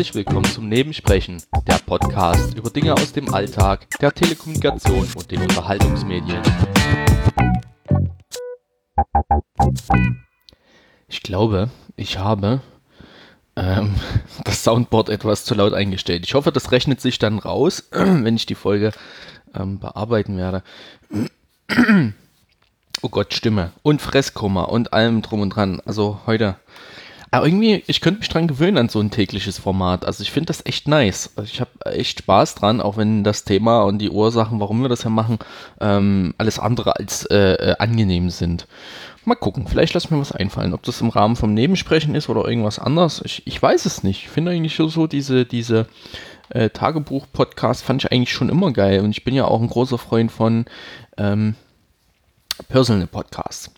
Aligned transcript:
Herzlich 0.00 0.14
willkommen 0.14 0.46
zum 0.46 0.66
Nebensprechen, 0.70 1.42
der 1.66 1.74
Podcast 1.74 2.56
über 2.56 2.70
Dinge 2.70 2.94
aus 2.94 3.12
dem 3.12 3.34
Alltag, 3.34 3.86
der 4.00 4.10
Telekommunikation 4.10 5.06
und 5.14 5.30
den 5.30 5.42
Unterhaltungsmedien. 5.42 6.40
Ich 11.06 11.22
glaube, 11.22 11.68
ich 11.96 12.16
habe 12.16 12.62
ähm, 13.56 13.94
das 14.44 14.64
Soundboard 14.64 15.10
etwas 15.10 15.44
zu 15.44 15.54
laut 15.54 15.74
eingestellt. 15.74 16.24
Ich 16.24 16.32
hoffe, 16.32 16.50
das 16.50 16.72
rechnet 16.72 17.02
sich 17.02 17.18
dann 17.18 17.38
raus, 17.38 17.86
wenn 17.90 18.36
ich 18.36 18.46
die 18.46 18.54
Folge 18.54 18.92
ähm, 19.54 19.80
bearbeiten 19.80 20.38
werde. 20.38 20.62
oh 23.02 23.10
Gott, 23.10 23.34
Stimme 23.34 23.72
und 23.82 24.00
Fresskummer 24.00 24.70
und 24.70 24.94
allem 24.94 25.20
drum 25.20 25.42
und 25.42 25.50
dran. 25.50 25.82
Also 25.84 26.20
heute 26.24 26.56
aber 27.32 27.46
irgendwie, 27.46 27.84
ich 27.86 28.00
könnte 28.00 28.20
mich 28.20 28.28
dran 28.28 28.48
gewöhnen 28.48 28.76
an 28.76 28.88
so 28.88 28.98
ein 28.98 29.10
tägliches 29.10 29.58
Format. 29.58 30.04
Also 30.04 30.22
ich 30.22 30.32
finde 30.32 30.46
das 30.48 30.66
echt 30.66 30.88
nice. 30.88 31.30
Ich 31.44 31.60
habe 31.60 31.70
echt 31.84 32.20
Spaß 32.20 32.56
dran, 32.56 32.80
auch 32.80 32.96
wenn 32.96 33.22
das 33.22 33.44
Thema 33.44 33.82
und 33.82 33.98
die 33.98 34.10
Ursachen, 34.10 34.58
warum 34.58 34.82
wir 34.82 34.88
das 34.88 35.04
ja 35.04 35.10
machen, 35.10 35.38
ähm, 35.80 36.34
alles 36.38 36.58
andere 36.58 36.96
als 36.96 37.24
äh, 37.26 37.52
äh, 37.52 37.76
angenehm 37.78 38.30
sind. 38.30 38.66
Mal 39.24 39.36
gucken, 39.36 39.68
vielleicht 39.68 39.94
lass 39.94 40.10
mir 40.10 40.18
was 40.18 40.32
einfallen. 40.32 40.74
Ob 40.74 40.82
das 40.82 41.00
im 41.00 41.10
Rahmen 41.10 41.36
vom 41.36 41.54
Nebensprechen 41.54 42.16
ist 42.16 42.28
oder 42.28 42.48
irgendwas 42.48 42.80
anderes. 42.80 43.22
Ich, 43.24 43.46
ich 43.46 43.62
weiß 43.62 43.86
es 43.86 44.02
nicht. 44.02 44.24
Ich 44.24 44.28
finde 44.28 44.50
eigentlich 44.50 44.74
so 44.74 45.06
diese, 45.06 45.44
diese 45.44 45.86
äh, 46.48 46.70
Tagebuch-Podcast 46.70 47.84
fand 47.84 48.02
ich 48.02 48.10
eigentlich 48.10 48.32
schon 48.32 48.48
immer 48.48 48.72
geil. 48.72 49.00
Und 49.00 49.10
ich 49.10 49.22
bin 49.22 49.34
ja 49.34 49.44
auch 49.44 49.60
ein 49.60 49.68
großer 49.68 49.98
Freund 49.98 50.32
von 50.32 50.64
ähm, 51.16 51.54
Personal 52.68 53.06
Podcasts. 53.06 53.70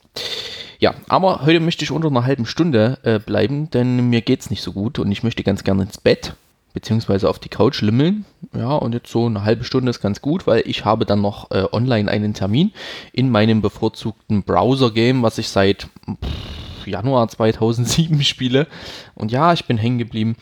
Ja, 0.83 0.95
aber 1.07 1.43
heute 1.47 1.61
möchte 1.61 1.85
ich 1.85 1.93
unter 1.93 2.09
einer 2.09 2.25
halben 2.25 2.45
Stunde 2.45 2.99
äh, 3.05 3.21
bleiben, 3.21 3.71
denn 3.71 4.11
mir 4.11 4.21
geht 4.21 4.41
es 4.41 4.51
nicht 4.51 4.63
so 4.63 4.73
gut 4.73 4.99
und 4.99 5.13
ich 5.13 5.23
möchte 5.23 5.45
ganz 5.45 5.63
gerne 5.63 5.85
ins 5.85 5.97
Bett 5.97 6.35
beziehungsweise 6.75 7.29
auf 7.29 7.39
die 7.39 7.49
Couch 7.49 7.83
limmeln. 7.83 8.25
Ja, 8.53 8.75
und 8.75 8.93
jetzt 8.93 9.09
so 9.09 9.27
eine 9.27 9.45
halbe 9.45 9.63
Stunde 9.63 9.91
ist 9.91 10.01
ganz 10.01 10.21
gut, 10.21 10.49
weil 10.49 10.65
ich 10.67 10.85
habe 10.85 11.07
dann 11.07 11.21
noch 11.21 11.53
äh, 11.53 11.67
online 11.71 12.11
einen 12.11 12.35
Termin 12.35 12.73
in 13.13 13.31
meinem 13.31 13.63
bevorzugten 13.63 14.43
Browser-Game, 14.43 15.23
was 15.23 15.39
ich 15.39 15.51
seit 15.51 15.87
pff, 16.05 16.89
Januar 16.89 17.29
2007 17.29 18.21
spiele. 18.25 18.67
Und 19.15 19.31
ja, 19.31 19.53
ich 19.53 19.67
bin 19.67 19.79
hängen 19.79 19.99
geblieben. 19.99 20.35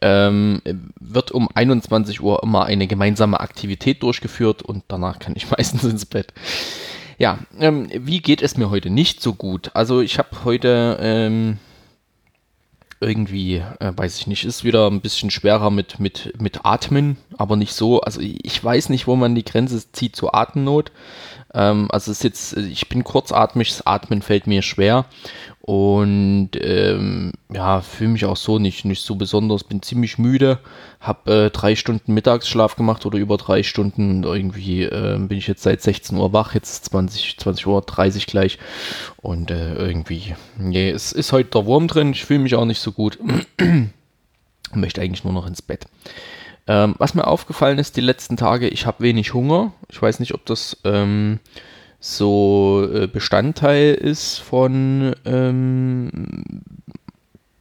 Ähm, 0.00 0.62
wird 1.00 1.32
um 1.32 1.50
21 1.52 2.22
Uhr 2.22 2.42
immer 2.42 2.64
eine 2.64 2.86
gemeinsame 2.86 3.40
Aktivität 3.40 4.02
durchgeführt 4.02 4.62
und 4.62 4.84
danach 4.88 5.18
kann 5.18 5.34
ich 5.36 5.50
meistens 5.54 5.84
ins 5.84 6.06
Bett. 6.06 6.32
Ja, 7.22 7.38
ähm, 7.60 7.88
wie 7.94 8.20
geht 8.20 8.42
es 8.42 8.56
mir 8.56 8.68
heute 8.68 8.90
nicht 8.90 9.22
so 9.22 9.32
gut? 9.32 9.70
Also 9.74 10.00
ich 10.00 10.18
habe 10.18 10.44
heute 10.44 10.98
ähm, 11.00 11.58
irgendwie, 12.98 13.58
äh, 13.78 13.92
weiß 13.94 14.18
ich 14.18 14.26
nicht, 14.26 14.44
ist 14.44 14.64
wieder 14.64 14.90
ein 14.90 15.00
bisschen 15.00 15.30
schwerer 15.30 15.70
mit, 15.70 16.00
mit, 16.00 16.34
mit 16.42 16.64
Atmen, 16.64 17.16
aber 17.38 17.54
nicht 17.54 17.74
so. 17.74 18.00
Also 18.00 18.20
ich 18.20 18.64
weiß 18.64 18.88
nicht, 18.88 19.06
wo 19.06 19.14
man 19.14 19.36
die 19.36 19.44
Grenze 19.44 19.92
zieht 19.92 20.16
zur 20.16 20.34
Atemnot. 20.34 20.90
Ähm, 21.54 21.86
also 21.92 22.10
es 22.10 22.18
ist 22.18 22.24
jetzt, 22.24 22.56
ich 22.56 22.88
bin 22.88 23.04
kurzatmig, 23.04 23.68
das 23.68 23.86
Atmen 23.86 24.20
fällt 24.20 24.48
mir 24.48 24.62
schwer 24.62 25.04
und 25.64 26.50
ähm, 26.60 27.30
ja, 27.52 27.82
fühle 27.82 28.10
mich 28.10 28.24
auch 28.24 28.36
so 28.36 28.58
nicht, 28.58 28.84
nicht 28.84 29.04
so 29.04 29.14
besonders. 29.14 29.62
Bin 29.62 29.80
ziemlich 29.80 30.18
müde, 30.18 30.58
habe 30.98 31.32
äh, 31.32 31.50
drei 31.50 31.76
Stunden 31.76 32.14
Mittagsschlaf 32.14 32.74
gemacht 32.74 33.06
oder 33.06 33.16
über 33.18 33.36
drei 33.36 33.62
Stunden. 33.62 34.24
Irgendwie 34.24 34.82
äh, 34.82 35.16
bin 35.20 35.38
ich 35.38 35.46
jetzt 35.46 35.62
seit 35.62 35.80
16 35.80 36.18
Uhr 36.18 36.32
wach, 36.32 36.54
jetzt 36.54 36.86
20, 36.86 37.38
20 37.38 37.66
Uhr 37.68 37.80
30 37.80 38.26
gleich. 38.26 38.58
Und 39.18 39.52
äh, 39.52 39.74
irgendwie, 39.76 40.34
nee, 40.58 40.90
es 40.90 41.12
ist 41.12 41.30
heute 41.30 41.50
der 41.50 41.64
Wurm 41.64 41.86
drin. 41.86 42.10
Ich 42.10 42.24
fühle 42.24 42.40
mich 42.40 42.56
auch 42.56 42.64
nicht 42.64 42.80
so 42.80 42.90
gut. 42.90 43.20
Möchte 44.74 45.00
eigentlich 45.00 45.22
nur 45.22 45.32
noch 45.32 45.46
ins 45.46 45.62
Bett. 45.62 45.86
Ähm, 46.66 46.96
was 46.98 47.14
mir 47.14 47.28
aufgefallen 47.28 47.78
ist 47.78 47.96
die 47.96 48.00
letzten 48.00 48.36
Tage, 48.36 48.66
ich 48.66 48.84
habe 48.86 49.04
wenig 49.04 49.32
Hunger. 49.32 49.72
Ich 49.88 50.02
weiß 50.02 50.18
nicht, 50.18 50.34
ob 50.34 50.44
das 50.44 50.76
ähm, 50.82 51.38
so 52.04 52.88
äh, 52.92 53.06
Bestandteil 53.06 53.94
ist 53.94 54.38
von 54.38 55.14
ähm, 55.24 56.34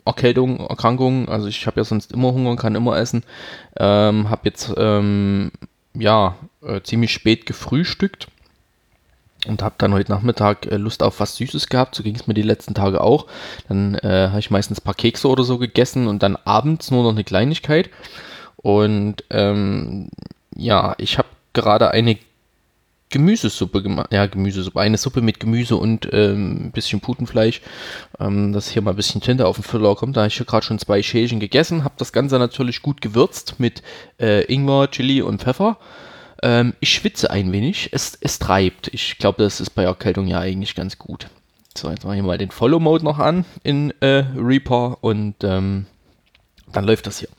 Erkältung, 0.03 0.59
Erkrankungen. 0.62 1.29
Also 1.29 1.47
ich 1.47 1.68
habe 1.68 1.79
ja 1.79 1.84
sonst 1.84 2.12
immer 2.12 2.34
Hunger, 2.34 2.56
kann 2.56 2.74
immer 2.74 2.97
essen. 2.97 3.24
Ähm, 3.78 4.31
habe 4.31 4.41
jetzt 4.46 4.74
ähm, 4.78 5.52
ja 5.94 6.38
äh, 6.66 6.81
ziemlich 6.81 7.13
spät 7.13 7.46
gefrühstückt 7.46 8.29
und 9.47 9.62
habe 9.62 9.75
dann 9.78 9.94
heute 9.94 10.12
Nachmittag 10.12 10.66
äh, 10.66 10.78
Lust 10.78 11.03
auf 11.03 11.19
was 11.19 11.35
Süßes 11.35 11.69
gehabt. 11.69 11.94
So 11.94 12.02
ging 12.02 12.16
es 12.16 12.25
mir 12.25 12.34
die 12.34 12.41
letzten 12.41 12.73
Tage 12.73 13.02
auch. 13.02 13.28
Dann 13.68 13.94
äh, 13.94 14.29
habe 14.29 14.40
ich 14.40 14.50
meistens 14.50 14.79
ein 14.79 14.84
paar 14.84 14.96
Kekse 14.96 15.28
oder 15.28 15.44
so 15.44 15.59
gegessen 15.59 16.08
und 16.08 16.23
dann 16.23 16.35
abends 16.46 16.90
nur 16.90 17.03
noch 17.03 17.12
eine 17.12 17.23
Kleinigkeit. 17.23 17.91
Und 18.56 19.23
ähm, 19.29 20.09
ja, 20.56 20.96
ich 20.97 21.19
habe 21.19 21.28
gerade 21.53 21.91
eine 21.91 22.18
Gemüsesuppe 23.11 23.83
gemacht. 23.83 24.11
Ja, 24.11 24.25
Gemüsesuppe. 24.25 24.79
Eine 24.79 24.97
Suppe 24.97 25.22
mit 25.22 25.39
Gemüse 25.39 25.75
und 25.75 26.07
ähm, 26.11 26.67
ein 26.67 26.72
bisschen 26.72 27.01
Putenfleisch. 27.01 27.61
Ähm, 28.19 28.53
dass 28.53 28.69
hier 28.69 28.81
mal 28.81 28.91
ein 28.91 28.95
bisschen 28.95 29.22
Tinte 29.22 29.47
auf 29.47 29.57
den 29.57 29.63
Füller 29.63 29.95
kommt. 29.95 30.17
Da 30.17 30.22
habe 30.22 30.29
ich 30.29 30.38
hier 30.38 30.45
gerade 30.45 30.66
schon 30.66 30.79
zwei 30.79 31.03
Schälchen 31.03 31.39
gegessen. 31.39 31.83
Habe 31.83 31.95
das 31.97 32.13
Ganze 32.13 32.39
natürlich 32.39 32.81
gut 32.81 33.01
gewürzt 33.01 33.55
mit 33.59 33.83
äh, 34.19 34.44
Ingwer, 34.51 34.89
Chili 34.89 35.22
und 35.22 35.41
Pfeffer. 35.41 35.77
Ähm, 36.41 36.73
ich 36.79 36.89
schwitze 36.89 37.29
ein 37.29 37.51
wenig. 37.51 37.89
Es, 37.91 38.17
es 38.19 38.39
treibt. 38.39 38.88
Ich 38.94 39.17
glaube, 39.17 39.43
das 39.43 39.59
ist 39.59 39.72
bei 39.72 39.83
Erkältung 39.83 40.28
ja 40.28 40.39
eigentlich 40.39 40.75
ganz 40.75 40.97
gut. 40.97 41.28
So, 41.78 41.89
jetzt 41.89 42.03
mache 42.03 42.17
ich 42.17 42.22
mal 42.23 42.38
den 42.38 42.51
Follow-Mode 42.51 43.03
noch 43.03 43.19
an 43.19 43.45
in 43.63 43.93
äh, 44.01 44.25
Reaper 44.35 44.97
und 45.01 45.35
ähm, 45.43 45.85
dann 46.72 46.85
läuft 46.85 47.07
das 47.07 47.19
hier. 47.19 47.29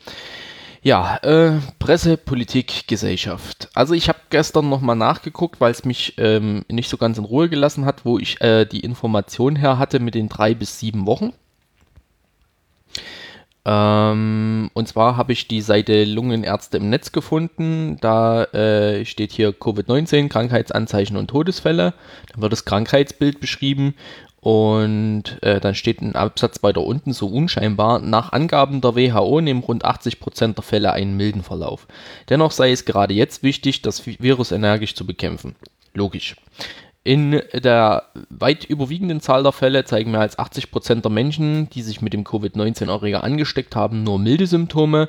Ja, 0.84 1.16
äh, 1.18 1.60
Presse, 1.78 2.16
Politik, 2.16 2.88
Gesellschaft. 2.88 3.68
Also 3.72 3.94
ich 3.94 4.08
habe 4.08 4.18
gestern 4.30 4.68
nochmal 4.68 4.96
nachgeguckt, 4.96 5.60
weil 5.60 5.70
es 5.70 5.84
mich 5.84 6.14
ähm, 6.18 6.64
nicht 6.68 6.88
so 6.88 6.96
ganz 6.96 7.18
in 7.18 7.24
Ruhe 7.24 7.48
gelassen 7.48 7.84
hat, 7.84 8.04
wo 8.04 8.18
ich 8.18 8.40
äh, 8.40 8.64
die 8.64 8.80
Information 8.80 9.54
her 9.54 9.78
hatte 9.78 10.00
mit 10.00 10.16
den 10.16 10.28
drei 10.28 10.54
bis 10.54 10.80
sieben 10.80 11.06
Wochen. 11.06 11.32
Ähm, 13.64 14.70
und 14.74 14.88
zwar 14.88 15.16
habe 15.16 15.32
ich 15.32 15.46
die 15.46 15.60
Seite 15.60 16.04
Lungenärzte 16.04 16.78
im 16.78 16.90
Netz 16.90 17.12
gefunden. 17.12 17.98
Da 18.00 18.42
äh, 18.46 19.04
steht 19.04 19.30
hier 19.30 19.50
Covid-19, 19.50 20.28
Krankheitsanzeichen 20.28 21.16
und 21.16 21.28
Todesfälle. 21.28 21.94
Dann 22.32 22.42
wird 22.42 22.52
das 22.52 22.64
Krankheitsbild 22.64 23.38
beschrieben 23.38 23.94
und 24.42 25.40
äh, 25.42 25.60
dann 25.60 25.76
steht 25.76 26.00
ein 26.02 26.16
Absatz 26.16 26.64
weiter 26.64 26.80
unten 26.80 27.12
so 27.12 27.28
unscheinbar, 27.28 28.00
nach 28.00 28.32
Angaben 28.32 28.80
der 28.80 28.96
WHO 28.96 29.40
nehmen 29.40 29.62
rund 29.62 29.84
80% 29.84 30.54
der 30.54 30.64
Fälle 30.64 30.92
einen 30.92 31.16
milden 31.16 31.44
Verlauf. 31.44 31.86
Dennoch 32.28 32.50
sei 32.50 32.72
es 32.72 32.84
gerade 32.84 33.14
jetzt 33.14 33.44
wichtig, 33.44 33.82
das 33.82 34.04
Virus 34.04 34.50
energisch 34.50 34.96
zu 34.96 35.06
bekämpfen. 35.06 35.54
Logisch. 35.94 36.34
In 37.04 37.40
der 37.54 38.08
weit 38.30 38.64
überwiegenden 38.64 39.20
Zahl 39.20 39.44
der 39.44 39.52
Fälle 39.52 39.84
zeigen 39.84 40.10
mehr 40.10 40.20
als 40.20 40.36
80% 40.36 41.02
der 41.02 41.10
Menschen, 41.12 41.70
die 41.70 41.82
sich 41.82 42.02
mit 42.02 42.12
dem 42.12 42.24
Covid-19-Erreger 42.24 43.22
angesteckt 43.22 43.76
haben, 43.76 44.02
nur 44.02 44.18
milde 44.18 44.48
Symptome. 44.48 45.08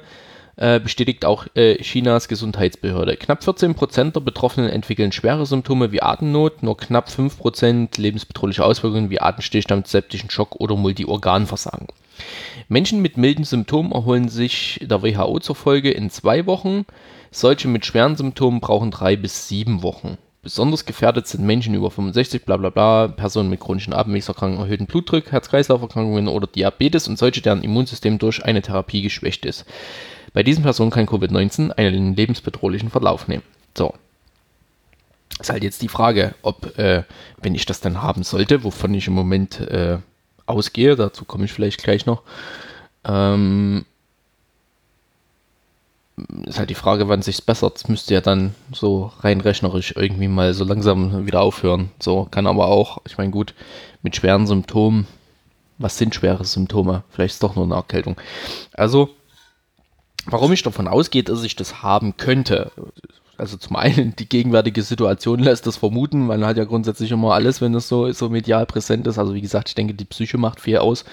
Äh, 0.56 0.80
bestätigt 0.80 1.26
auch 1.26 1.48
äh, 1.56 1.78
Chinas 1.82 2.28
Gesundheitsbehörde. 2.28 3.18
Knapp 3.18 3.42
14% 3.42 4.12
der 4.12 4.20
Betroffenen 4.20 4.70
entwickeln 4.70 5.12
schwere 5.12 5.48
Symptome 5.48 5.92
wie 5.92 6.04
Atemnot, 6.04 6.62
nur 6.62 6.78
knapp 6.78 7.10
5% 7.10 8.00
lebensbedrohliche 8.00 8.64
Auswirkungen 8.64 9.10
wie 9.10 9.20
Atemstillstand, 9.20 9.88
septischen 9.88 10.30
Schock 10.30 10.56
oder 10.58 10.76
Multiorganversagen. 10.76 11.88
Menschen 12.68 13.02
mit 13.02 13.18
milden 13.18 13.46
Symptomen 13.46 13.92
erholen 13.94 14.30
sich 14.30 14.80
der 14.84 15.02
WHO 15.02 15.40
zufolge 15.40 15.90
in 15.90 16.12
zwei 16.12 16.46
Wochen. 16.46 16.86
Solche 17.32 17.68
mit 17.68 17.84
schweren 17.88 18.16
Symptomen 18.16 18.60
brauchen 18.60 18.92
drei 18.92 19.16
bis 19.16 19.48
sieben 19.48 19.82
Wochen. 19.82 20.20
Besonders 20.44 20.86
gefährdet 20.86 21.26
sind 21.26 21.46
Menschen 21.46 21.74
über 21.74 21.90
65, 21.90 22.46
bla 22.46 22.58
bla 22.58 22.70
bla, 22.70 23.08
Personen 23.08 23.50
mit 23.50 23.62
chronischen 23.62 23.94
Atemwegserkrankungen, 23.94 24.66
erhöhten 24.66 24.88
Blutdruck, 24.88 25.32
Herz-Kreislauf-Erkrankungen 25.32 26.28
oder 26.28 26.48
Diabetes 26.48 27.08
und 27.08 27.18
solche, 27.18 27.42
deren 27.42 27.64
Immunsystem 27.64 28.20
durch 28.20 28.44
eine 28.44 28.62
Therapie 28.62 29.02
geschwächt 29.02 29.46
ist. 29.46 29.66
Bei 30.34 30.44
diesen 30.44 30.64
Personen 30.64 30.92
kann 30.92 31.06
Covid-19 31.06 31.72
einen 31.72 32.16
lebensbedrohlichen 32.16 32.90
Verlauf 32.90 33.28
nehmen. 33.28 33.44
So. 33.78 33.94
Ist 35.40 35.50
halt 35.50 35.64
jetzt 35.64 35.82
die 35.82 35.88
Frage, 35.88 36.36
ob, 36.42 36.78
äh, 36.78 37.04
wenn 37.42 37.56
ich 37.56 37.66
das 37.66 37.82
dann 37.82 38.02
haben 38.02 38.24
sollte, 38.24 38.64
wovon 38.64 38.94
ich 38.94 39.08
im 39.08 39.14
Moment 39.14 39.60
äh, 39.60 39.98
ausgehe, 40.46 40.96
dazu 40.96 41.26
komme 41.26 41.46
ich 41.46 41.54
vielleicht 41.54 41.84
gleich 41.84 42.06
noch, 42.06 42.24
ähm, 43.04 43.86
ist 46.46 46.60
halt 46.60 46.70
die 46.70 46.76
Frage, 46.76 47.08
wann 47.08 47.24
sich's 47.24 47.42
bessert. 47.42 47.78
Es 47.78 47.88
müsste 47.88 48.14
ja 48.14 48.22
dann 48.22 48.54
so 48.72 49.12
rein 49.22 49.42
rechnerisch 49.42 49.96
irgendwie 49.96 50.28
mal 50.28 50.54
so 50.54 50.64
langsam 50.64 51.26
wieder 51.26 51.42
aufhören. 51.42 51.90
So 52.00 52.28
kann 52.30 52.46
aber 52.46 52.68
auch, 52.68 53.00
ich 53.06 53.18
meine, 53.18 53.32
gut, 53.32 53.56
mit 54.04 54.16
schweren 54.16 54.46
Symptomen, 54.46 55.08
was 55.80 55.98
sind 55.98 56.14
schwere 56.14 56.46
Symptome? 56.46 57.04
Vielleicht 57.10 57.36
ist 57.36 57.44
doch 57.44 57.56
nur 57.56 57.66
eine 57.66 57.76
Erkältung. 57.76 58.16
Also, 58.74 59.10
Warum 60.26 60.54
ich 60.54 60.64
davon 60.64 60.88
ausgehe, 60.88 61.24
dass 61.24 61.44
ich 61.44 61.56
das 61.56 61.84
haben 61.84 62.16
könnte, 62.18 62.72
also 63.44 63.58
zum 63.58 63.76
einen 63.76 64.16
die 64.16 64.30
gegenwärtige 64.30 64.82
Situation 64.82 65.40
lässt 65.40 65.68
das 65.68 65.76
vermuten, 65.76 66.28
man 66.28 66.46
hat 66.46 66.56
ja 66.56 66.64
grundsätzlich 66.64 67.12
immer 67.12 67.34
alles, 67.34 67.60
wenn 67.60 67.76
es 67.76 67.90
so, 67.90 68.10
so 68.14 68.30
medial 68.30 68.66
präsent 68.66 69.06
ist. 69.06 69.20
Also 69.20 69.34
wie 69.34 69.42
gesagt, 69.42 69.68
ich 69.68 69.76
denke, 69.76 69.94
die 69.94 70.06
Psyche 70.06 70.38
macht 70.38 70.62
viel 70.62 70.78
aus. 70.78 71.04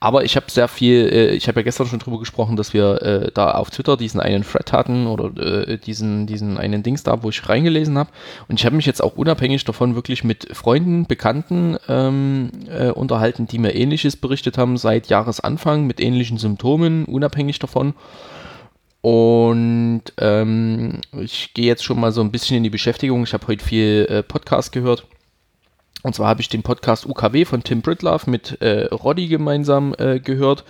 Aber 0.00 0.24
ich 0.24 0.34
habe 0.34 0.46
sehr 0.50 0.66
viel, 0.66 1.08
äh, 1.12 1.30
ich 1.34 1.46
habe 1.46 1.60
ja 1.60 1.62
gestern 1.62 1.86
schon 1.86 2.00
drüber 2.00 2.18
gesprochen, 2.18 2.56
dass 2.56 2.74
wir 2.74 3.00
äh, 3.02 3.30
da 3.32 3.52
auf 3.52 3.70
Twitter 3.70 3.96
diesen 3.96 4.20
einen 4.20 4.42
Thread 4.42 4.72
hatten 4.72 5.06
oder 5.06 5.68
äh, 5.68 5.78
diesen, 5.78 6.26
diesen 6.26 6.58
einen 6.58 6.82
Dings 6.82 7.04
da, 7.04 7.22
wo 7.22 7.28
ich 7.28 7.48
reingelesen 7.48 7.96
habe. 7.96 8.10
Und 8.48 8.58
ich 8.58 8.66
habe 8.66 8.74
mich 8.74 8.86
jetzt 8.86 9.00
auch 9.00 9.14
unabhängig 9.14 9.64
davon 9.64 9.94
wirklich 9.94 10.24
mit 10.24 10.48
Freunden, 10.56 11.06
Bekannten 11.06 11.76
ähm, 11.88 12.50
äh, 12.68 12.90
unterhalten, 12.90 13.46
die 13.46 13.58
mir 13.58 13.76
ähnliches 13.76 14.16
berichtet 14.16 14.58
haben 14.58 14.76
seit 14.78 15.06
Jahresanfang 15.06 15.86
mit 15.86 16.00
ähnlichen 16.00 16.38
Symptomen, 16.38 17.04
unabhängig 17.04 17.60
davon. 17.60 17.94
Und 19.02 20.04
ähm, 20.18 21.00
ich 21.12 21.52
gehe 21.54 21.66
jetzt 21.66 21.84
schon 21.84 22.00
mal 22.00 22.12
so 22.12 22.20
ein 22.20 22.30
bisschen 22.30 22.56
in 22.56 22.62
die 22.62 22.70
Beschäftigung. 22.70 23.24
Ich 23.24 23.34
habe 23.34 23.48
heute 23.48 23.64
viel 23.64 24.06
äh, 24.08 24.22
Podcast 24.22 24.70
gehört. 24.72 25.06
Und 26.02 26.14
zwar 26.14 26.28
habe 26.28 26.40
ich 26.40 26.48
den 26.48 26.62
Podcast 26.62 27.06
UKW 27.06 27.44
von 27.44 27.64
Tim 27.64 27.82
Britlove 27.82 28.30
mit 28.30 28.60
äh, 28.62 28.86
Roddy 28.86 29.26
gemeinsam 29.26 29.94
äh, 29.98 30.20
gehört. 30.20 30.64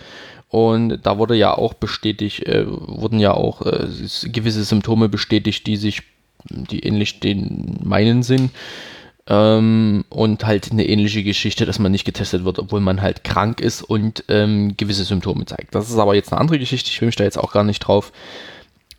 Und 0.49 0.99
da 1.03 1.17
wurde 1.17 1.35
ja 1.35 1.55
auch 1.55 1.73
bestätigt, 1.73 2.43
äh, 2.47 2.65
wurden 2.67 3.19
ja 3.19 3.33
auch 3.33 3.61
äh, 3.65 3.87
gewisse 4.23 4.63
Symptome 4.63 5.09
bestätigt, 5.09 5.65
die 5.67 5.77
sich, 5.77 6.01
die 6.49 6.85
ähnlich 6.85 7.19
den 7.19 7.79
meinen 7.83 8.23
sind. 8.23 8.51
Ähm, 9.27 10.03
und 10.09 10.45
halt 10.45 10.71
eine 10.71 10.85
ähnliche 10.85 11.23
Geschichte, 11.23 11.65
dass 11.65 11.79
man 11.79 11.93
nicht 11.93 12.03
getestet 12.03 12.43
wird, 12.43 12.59
obwohl 12.59 12.81
man 12.81 13.01
halt 13.01 13.23
krank 13.23 13.61
ist 13.61 13.81
und 13.81 14.25
ähm, 14.27 14.75
gewisse 14.75 15.05
Symptome 15.05 15.45
zeigt. 15.45 15.73
Das 15.75 15.89
ist 15.89 15.97
aber 15.97 16.13
jetzt 16.15 16.33
eine 16.33 16.41
andere 16.41 16.59
Geschichte. 16.59 16.89
Ich 16.89 16.99
will 16.99 17.05
mich 17.05 17.15
da 17.15 17.23
jetzt 17.23 17.37
auch 17.37 17.53
gar 17.53 17.63
nicht 17.63 17.79
drauf 17.79 18.11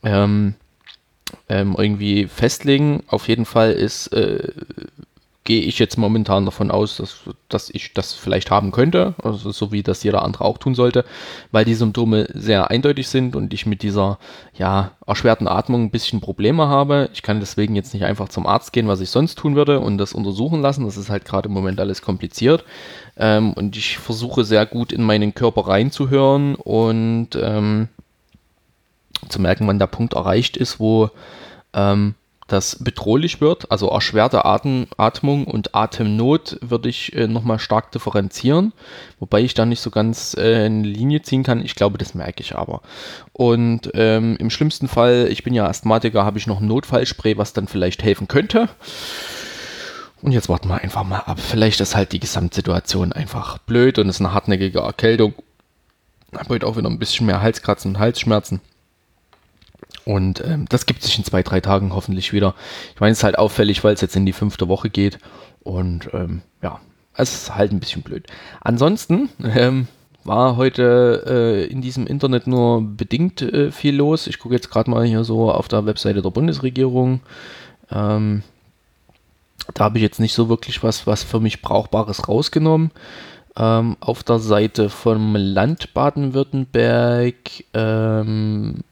ähm, 0.03 0.55
ähm 1.49 1.75
irgendwie 1.76 2.26
festlegen. 2.26 3.03
Auf 3.09 3.29
jeden 3.29 3.44
Fall 3.44 3.73
ist 3.73 4.09
äh, 4.15 4.53
gehe 5.44 5.61
ich 5.61 5.79
jetzt 5.79 5.99
momentan 5.99 6.46
davon 6.46 6.70
aus, 6.70 6.96
dass, 6.96 7.20
dass 7.50 7.69
ich 7.69 7.93
das 7.93 8.14
vielleicht 8.14 8.50
haben 8.50 8.73
könnte, 8.73 9.14
also 9.23 9.52
so 9.52 9.73
wie 9.73 9.82
das 9.82 10.02
jeder 10.02 10.23
andere 10.23 10.44
auch 10.44 10.56
tun 10.56 10.75
sollte, 10.75 11.05
weil 11.52 11.67
die 11.67 11.75
Symptome 11.75 12.26
sehr 12.32 12.70
eindeutig 12.70 13.08
sind 13.08 13.37
und 13.37 13.52
ich 13.52 13.67
mit 13.67 13.82
dieser 13.82 14.19
ja, 14.56 14.93
erschwerten 15.06 15.46
Atmung 15.46 15.85
ein 15.85 15.91
bisschen 15.91 16.23
Probleme 16.23 16.69
habe. 16.69 17.11
Ich 17.12 17.23
kann 17.23 17.41
deswegen 17.41 17.76
jetzt 17.76 17.93
nicht 17.93 18.05
einfach 18.05 18.31
zum 18.31 18.46
Arzt 18.46 18.73
gehen, 18.73 18.88
was 18.88 19.00
ich 19.00 19.11
sonst 19.11 19.37
tun 19.37 19.55
würde 19.55 19.81
und 19.81 19.99
das 19.99 20.14
untersuchen 20.14 20.62
lassen. 20.62 20.87
Das 20.87 20.96
ist 20.96 21.11
halt 21.11 21.26
gerade 21.26 21.49
im 21.49 21.55
Moment 21.55 21.79
alles 21.79 22.00
kompliziert. 22.00 22.64
Ähm, 23.19 23.52
und 23.52 23.76
ich 23.76 23.99
versuche 23.99 24.44
sehr 24.44 24.64
gut 24.64 24.93
in 24.93 25.02
meinen 25.02 25.35
Körper 25.35 25.69
reinzuhören 25.69 26.55
und 26.55 27.31
ähm, 27.37 27.88
zu 29.29 29.43
merken, 29.43 29.67
wann 29.67 29.79
der 29.79 29.88
Punkt 29.88 30.14
erreicht 30.14 30.56
ist, 30.56 30.81
wo 30.81 31.11
ähm, 31.75 32.14
das 32.46 32.76
bedrohlich 32.82 33.41
wird, 33.41 33.70
also 33.70 33.88
erschwerte 33.88 34.44
Atem, 34.44 34.87
Atmung 34.99 35.46
und 35.46 35.75
Atemnot 35.75 36.58
würde 36.61 36.88
ich 36.88 37.14
äh, 37.14 37.26
nochmal 37.26 37.58
stark 37.58 37.91
differenzieren, 37.93 38.73
wobei 39.19 39.41
ich 39.41 39.55
da 39.55 39.64
nicht 39.64 39.81
so 39.81 39.91
ganz 39.91 40.37
äh, 40.37 40.67
eine 40.67 40.87
Linie 40.87 41.23
ziehen 41.23 41.43
kann. 41.43 41.64
Ich 41.64 41.75
glaube, 41.75 41.96
das 41.96 42.14
merke 42.14 42.43
ich 42.43 42.55
aber. 42.55 42.82
Und 43.32 43.91
ähm, 43.94 44.37
im 44.38 44.50
schlimmsten 44.50 44.88
Fall, 44.88 45.29
ich 45.31 45.43
bin 45.43 45.55
ja 45.55 45.67
Asthmatiker, 45.67 46.25
habe 46.25 46.38
ich 46.38 46.46
noch 46.46 46.61
ein 46.61 46.67
Notfallspray, 46.67 47.38
was 47.38 47.55
dann 47.55 47.67
vielleicht 47.67 48.02
helfen 48.02 48.29
könnte. 48.29 48.69
Und 50.20 50.32
jetzt 50.32 50.49
warten 50.49 50.69
wir 50.69 50.81
einfach 50.81 51.05
mal 51.05 51.19
ab. 51.20 51.38
Vielleicht 51.38 51.81
ist 51.81 51.96
halt 51.96 52.12
die 52.12 52.20
Gesamtsituation 52.20 53.12
einfach 53.12 53.58
blöd 53.58 53.99
und 53.99 54.08
es 54.08 54.17
ist 54.17 54.20
eine 54.20 54.35
hartnäckige 54.35 54.81
Erkältung. 54.81 55.35
Ich 56.32 56.38
habe 56.38 56.49
heute 56.49 56.67
auch 56.67 56.76
wieder 56.76 56.91
ein 56.91 56.99
bisschen 56.99 57.26
mehr 57.26 57.41
Halskratzen 57.41 57.93
und 57.93 57.99
Halsschmerzen. 57.99 58.61
Und 60.05 60.45
ähm, 60.45 60.67
das 60.69 60.87
gibt 60.87 61.03
sich 61.03 61.17
in 61.17 61.25
zwei, 61.25 61.43
drei 61.43 61.61
Tagen 61.61 61.95
hoffentlich 61.95 62.33
wieder. 62.33 62.55
Ich 62.95 63.01
meine, 63.01 63.12
es 63.12 63.19
ist 63.19 63.25
halt 63.25 63.39
auffällig, 63.39 63.85
weil 63.85 63.95
es 63.95 64.01
jetzt 64.01 64.17
in 64.17 64.27
die 64.27 64.33
fünfte 64.33 64.69
Woche 64.69 64.91
geht. 64.91 65.19
Und 65.62 66.11
ähm, 66.12 66.43
ja, 66.62 66.81
es 67.17 67.35
ist 67.35 67.55
halt 67.55 67.73
ein 67.73 67.81
bisschen 67.81 68.03
blöd. 68.03 68.27
Ansonsten 68.61 69.31
ähm, 69.43 69.89
war 70.25 70.56
heute 70.56 71.25
äh, 71.27 71.65
in 71.73 71.81
diesem 71.81 72.06
Internet 72.06 72.47
nur 72.47 72.83
bedingt 72.83 73.43
äh, 73.43 73.71
viel 73.71 73.97
los. 73.97 74.27
Ich 74.27 74.39
gucke 74.39 74.55
jetzt 74.55 74.71
gerade 74.71 74.91
mal 74.91 75.05
hier 75.05 75.25
so 75.25 75.51
auf 75.51 75.69
der 75.69 75.87
Webseite 75.87 76.23
der 76.23 76.31
Bundesregierung. 76.31 77.21
Ähm, 77.91 78.43
da 79.73 79.85
habe 79.85 79.99
ich 79.99 80.03
jetzt 80.03 80.21
nicht 80.21 80.35
so 80.35 80.49
wirklich 80.49 80.83
was, 80.83 81.06
was 81.06 81.23
für 81.23 81.41
mich 81.41 81.62
Brauchbares 81.62 82.29
rausgenommen. 82.29 82.91
Ähm, 83.56 83.97
auf 84.01 84.23
der 84.23 84.41
Seite 84.41 84.91
vom 84.91 85.37
Land 85.37 85.95
Baden-Württemberg 85.95 87.37
ähm, 87.73 88.83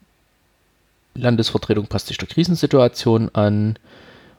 Landesvertretung 1.15 1.87
passt 1.87 2.09
sich 2.09 2.19
der 2.19 2.29
Krisensituation 2.29 3.31
an. 3.35 3.79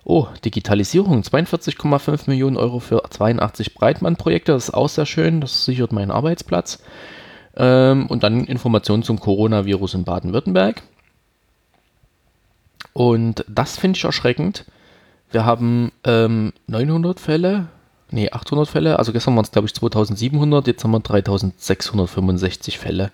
Oh, 0.06 0.28
Digitalisierung, 0.44 1.22
42,5 1.22 2.30
Millionen 2.30 2.58
Euro 2.58 2.80
für 2.80 3.04
82 3.10 3.74
Breitbandprojekte, 3.74 4.52
das 4.52 4.66
ist 4.66 4.74
auch 4.74 4.90
sehr 4.90 5.06
schön, 5.06 5.40
das 5.40 5.64
sichert 5.64 5.94
meinen 5.94 6.12
Arbeitsplatz. 6.12 6.84
Ähm, 7.56 8.08
und 8.08 8.24
dann 8.24 8.44
Informationen 8.44 9.04
zum 9.04 9.20
Coronavirus 9.20 9.94
in 9.94 10.04
Baden-Württemberg. 10.04 10.82
Und 12.92 13.46
das 13.48 13.78
finde 13.78 13.98
ich 13.98 14.04
erschreckend. 14.04 14.66
Wir 15.32 15.46
haben 15.46 15.94
ähm, 16.04 16.52
900 16.68 17.20
Fälle, 17.20 17.68
nee, 18.12 18.30
800 18.30 18.68
Fälle, 18.68 19.00
also 19.00 19.14
gestern 19.14 19.36
waren 19.36 19.46
es 19.46 19.52
glaube 19.52 19.68
ich 19.68 19.74
2700, 19.74 20.68
jetzt 20.68 20.84
haben 20.84 20.92
wir 20.92 21.00
3665 21.00 22.78
Fälle 22.78 23.12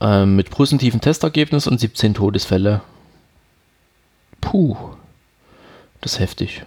ähm, 0.00 0.36
mit 0.36 0.50
positivem 0.50 1.00
Testergebnis 1.00 1.66
und 1.66 1.80
17 1.80 2.14
Todesfälle. 2.14 2.82
Puh, 4.40 4.76
das 6.00 6.14
ist 6.14 6.20
heftig. 6.20 6.62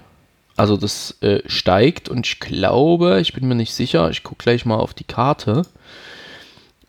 Also 0.57 0.77
das 0.77 1.17
äh, 1.21 1.41
steigt 1.47 2.09
und 2.09 2.27
ich 2.27 2.39
glaube, 2.39 3.19
ich 3.21 3.33
bin 3.33 3.47
mir 3.47 3.55
nicht 3.55 3.73
sicher, 3.73 4.09
ich 4.09 4.23
gucke 4.23 4.43
gleich 4.43 4.65
mal 4.65 4.75
auf 4.75 4.93
die 4.93 5.05
Karte. 5.05 5.63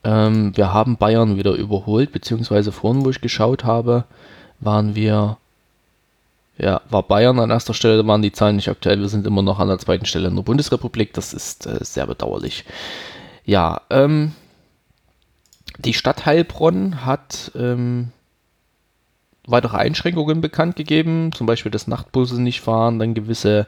Ähm, 0.05 0.57
wir 0.57 0.73
haben 0.73 0.97
Bayern 0.97 1.37
wieder 1.37 1.53
überholt, 1.53 2.13
beziehungsweise 2.13 2.73
vorhin, 2.73 3.05
wo 3.05 3.11
ich 3.11 3.21
geschaut 3.21 3.65
habe, 3.65 4.05
waren 4.59 4.95
wir, 4.95 5.37
ja, 6.59 6.81
war 6.91 7.05
Bayern 7.05 7.39
an 7.39 7.51
erster 7.51 7.73
Stelle, 7.73 7.99
da 7.99 8.07
waren 8.07 8.23
die 8.23 8.33
Zahlen 8.33 8.57
nicht 8.57 8.69
aktuell, 8.69 9.01
wir 9.01 9.09
sind 9.09 9.27
immer 9.27 9.43
noch 9.43 9.61
an 9.61 9.69
der 9.69 9.79
zweiten 9.79 10.07
Stelle 10.07 10.29
in 10.29 10.37
der 10.37 10.43
Bundesrepublik, 10.43 11.13
das 11.15 11.33
ist 11.33 11.67
äh, 11.67 11.79
sehr 11.83 12.07
bedauerlich. 12.07 12.65
Ja, 13.45 13.81
ähm, 13.91 14.33
die 15.79 15.95
Stadt 15.95 16.27
Heilbronn 16.27 17.05
hat 17.05 17.53
ähm, 17.55 18.13
weitere 19.47 19.77
Einschränkungen 19.77 20.41
bekannt 20.41 20.77
gegeben, 20.77 21.33
zum 21.33 21.47
Beispiel, 21.47 21.71
dass 21.73 21.87
Nachtbusse 21.87 22.41
nicht 22.41 22.61
fahren, 22.61 22.99
dann 22.99 23.15
gewisse 23.15 23.67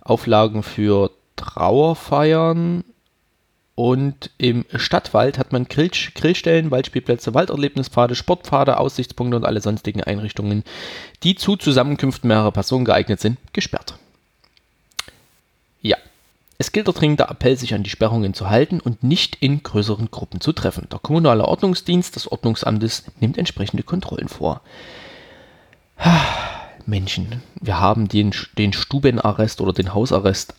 Auflagen 0.00 0.62
für 0.62 1.10
Trauerfeiern 1.36 2.84
und 3.76 4.30
im 4.38 4.64
Stadtwald 4.74 5.38
hat 5.38 5.52
man 5.52 5.68
Grill 5.68 5.90
Grillstellen, 6.14 6.70
Waldspielplätze, 6.70 7.34
Walderlebnispfade, 7.34 8.14
Sportpfade, 8.14 8.78
Aussichtspunkte 8.78 9.36
und 9.36 9.44
alle 9.44 9.60
sonstigen 9.60 10.02
Einrichtungen, 10.02 10.64
die 11.22 11.34
zu 11.34 11.56
Zusammenkünften 11.56 12.26
mehrerer 12.26 12.52
Personen 12.52 12.86
geeignet 12.86 13.20
sind, 13.20 13.36
gesperrt. 13.52 13.95
Es 16.58 16.72
gilt 16.72 16.86
der 16.86 16.94
dringende 16.94 17.24
Appell, 17.28 17.56
sich 17.56 17.74
an 17.74 17.82
die 17.82 17.90
Sperrungen 17.90 18.32
zu 18.32 18.48
halten 18.48 18.80
und 18.80 19.02
nicht 19.02 19.36
in 19.40 19.62
größeren 19.62 20.10
Gruppen 20.10 20.40
zu 20.40 20.52
treffen. 20.52 20.88
Der 20.90 20.98
kommunale 20.98 21.44
Ordnungsdienst 21.44 22.16
des 22.16 22.30
Ordnungsamtes 22.30 23.04
nimmt 23.20 23.36
entsprechende 23.36 23.82
Kontrollen 23.82 24.28
vor. 24.28 24.62
Menschen, 26.86 27.42
wir 27.60 27.80
haben 27.80 28.08
den, 28.08 28.32
den 28.56 28.72
Stubenarrest 28.72 29.60
oder 29.60 29.72
den 29.72 29.92
Hausarrest 29.92 30.54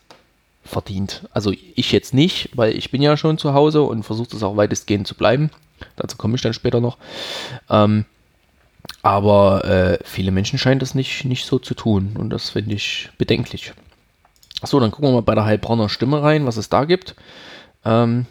verdient. 0.63 1.27
Also 1.31 1.51
ich 1.51 1.91
jetzt 1.91 2.13
nicht, 2.13 2.49
weil 2.53 2.75
ich 2.75 2.91
bin 2.91 3.01
ja 3.01 3.17
schon 3.17 3.37
zu 3.37 3.53
Hause 3.53 3.81
und 3.83 4.03
versuche 4.03 4.35
es 4.35 4.43
auch 4.43 4.57
weitestgehend 4.57 5.07
zu 5.07 5.15
bleiben. 5.15 5.49
Dazu 5.95 6.17
komme 6.17 6.35
ich 6.35 6.41
dann 6.41 6.53
später 6.53 6.81
noch. 6.81 6.97
Ähm, 7.69 8.05
aber 9.01 9.65
äh, 9.65 9.99
viele 10.03 10.31
Menschen 10.31 10.59
scheinen 10.59 10.79
das 10.79 10.95
nicht, 10.95 11.25
nicht 11.25 11.45
so 11.45 11.59
zu 11.59 11.73
tun 11.73 12.15
und 12.19 12.29
das 12.29 12.49
finde 12.49 12.75
ich 12.75 13.09
bedenklich. 13.17 13.73
So, 14.63 14.79
dann 14.79 14.91
gucken 14.91 15.09
wir 15.09 15.13
mal 15.13 15.21
bei 15.21 15.35
der 15.35 15.45
Heilbronner 15.45 15.89
Stimme 15.89 16.21
rein, 16.23 16.45
was 16.45 16.57
es 16.57 16.69
da 16.69 16.85
gibt. 16.85 17.15
Ähm, 17.85 18.25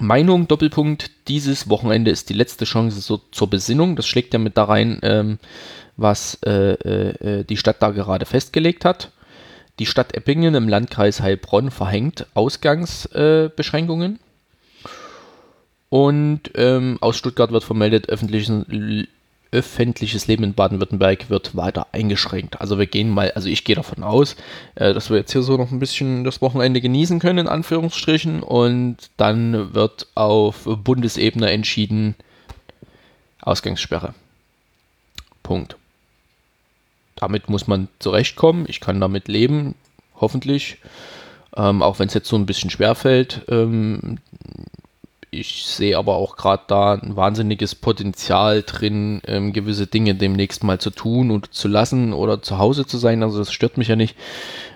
Meinung, 0.00 0.48
Doppelpunkt, 0.48 1.10
dieses 1.28 1.68
Wochenende 1.68 2.10
ist 2.10 2.30
die 2.30 2.34
letzte 2.34 2.64
Chance 2.64 3.00
so 3.00 3.20
zur 3.30 3.50
Besinnung. 3.50 3.96
Das 3.96 4.06
schlägt 4.06 4.32
ja 4.32 4.38
mit 4.38 4.56
da 4.56 4.64
rein, 4.64 4.98
ähm, 5.02 5.38
was 5.96 6.38
äh, 6.44 6.72
äh, 6.72 7.40
äh, 7.40 7.44
die 7.44 7.56
Stadt 7.56 7.76
da 7.80 7.90
gerade 7.90 8.24
festgelegt 8.24 8.84
hat. 8.84 9.10
Die 9.78 9.86
Stadt 9.86 10.14
Eppingen 10.14 10.54
im 10.54 10.68
Landkreis 10.68 11.20
Heilbronn 11.20 11.70
verhängt 11.70 12.26
Ausgangsbeschränkungen. 12.34 14.18
Und 15.88 16.50
ähm, 16.54 16.98
aus 17.00 17.16
Stuttgart 17.18 17.52
wird 17.52 17.64
vermeldet, 17.64 18.08
öffentlichen 18.08 19.06
öffentliches 19.52 20.26
Leben 20.26 20.44
in 20.44 20.54
Baden-Württemberg 20.54 21.30
wird 21.30 21.54
weiter 21.54 21.86
eingeschränkt. 21.92 22.60
Also 22.60 22.78
wir 22.78 22.86
gehen 22.86 23.10
mal, 23.10 23.30
also 23.32 23.48
ich 23.48 23.64
gehe 23.64 23.76
davon 23.76 24.02
aus, 24.02 24.36
äh, 24.74 24.92
dass 24.94 25.10
wir 25.10 25.18
jetzt 25.18 25.32
hier 25.32 25.42
so 25.42 25.56
noch 25.56 25.70
ein 25.70 25.78
bisschen 25.78 26.24
das 26.24 26.40
Wochenende 26.40 26.80
genießen 26.80 27.20
können, 27.20 27.38
in 27.38 27.48
Anführungsstrichen, 27.48 28.42
und 28.42 28.96
dann 29.18 29.74
wird 29.74 30.08
auf 30.14 30.64
Bundesebene 30.64 31.50
entschieden 31.50 32.16
Ausgangssperre. 33.42 34.14
Punkt. 35.42 35.76
Damit 37.16 37.48
muss 37.48 37.66
man 37.66 37.88
zurechtkommen. 37.98 38.64
Ich 38.68 38.80
kann 38.80 39.00
damit 39.00 39.28
leben, 39.28 39.74
hoffentlich. 40.16 40.78
Ähm, 41.54 41.82
auch 41.82 41.98
wenn 41.98 42.08
es 42.08 42.14
jetzt 42.14 42.28
so 42.28 42.36
ein 42.36 42.46
bisschen 42.46 42.70
schwer 42.70 42.94
fällt. 42.94 43.42
Ähm, 43.48 44.18
ich 45.34 45.64
sehe 45.64 45.96
aber 45.96 46.16
auch 46.16 46.36
gerade 46.36 46.64
da 46.66 46.92
ein 46.92 47.16
wahnsinniges 47.16 47.74
Potenzial 47.74 48.62
drin, 48.62 49.22
ähm, 49.26 49.54
gewisse 49.54 49.86
Dinge 49.86 50.14
demnächst 50.14 50.62
mal 50.62 50.78
zu 50.78 50.90
tun 50.90 51.30
und 51.30 51.54
zu 51.54 51.68
lassen 51.68 52.12
oder 52.12 52.42
zu 52.42 52.58
Hause 52.58 52.86
zu 52.86 52.98
sein. 52.98 53.22
Also 53.22 53.38
das 53.38 53.50
stört 53.50 53.78
mich 53.78 53.88
ja 53.88 53.96
nicht. 53.96 54.14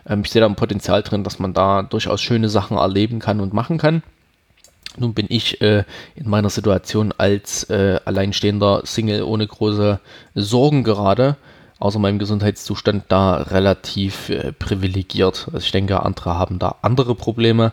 Ähm, 0.08 0.22
ich 0.25 0.30
sehe 0.30 0.40
da 0.40 0.46
ein 0.46 0.56
Potenzial 0.56 1.02
drin, 1.02 1.25
dass 1.25 1.38
man 1.38 1.52
da 1.52 1.82
durchaus 1.82 2.22
schöne 2.22 2.48
Sachen 2.48 2.78
erleben 2.78 3.18
kann 3.18 3.40
und 3.40 3.52
machen 3.52 3.76
kann. 3.76 4.02
Nun 4.96 5.12
bin 5.12 5.26
ich 5.28 5.60
äh, 5.60 5.84
in 6.14 6.26
meiner 6.26 6.48
Situation 6.48 7.12
als 7.18 7.64
äh, 7.64 8.00
alleinstehender 8.06 8.80
Single 8.86 9.25
ohne 9.25 9.46
große 9.46 10.00
Sorgen 10.34 10.84
gerade 10.84 11.36
außer 11.78 11.99
meinem 11.99 12.18
Gesundheitszustand 12.18 13.04
da 13.09 13.37
relativ 13.37 14.30
äh, 14.30 14.52
privilegiert. 14.52 15.49
Also 15.52 15.59
ich 15.59 15.73
denke, 15.73 16.02
andere 16.02 16.38
haben 16.38 16.59
da 16.59 16.76
andere 16.80 17.14
Probleme. 17.14 17.73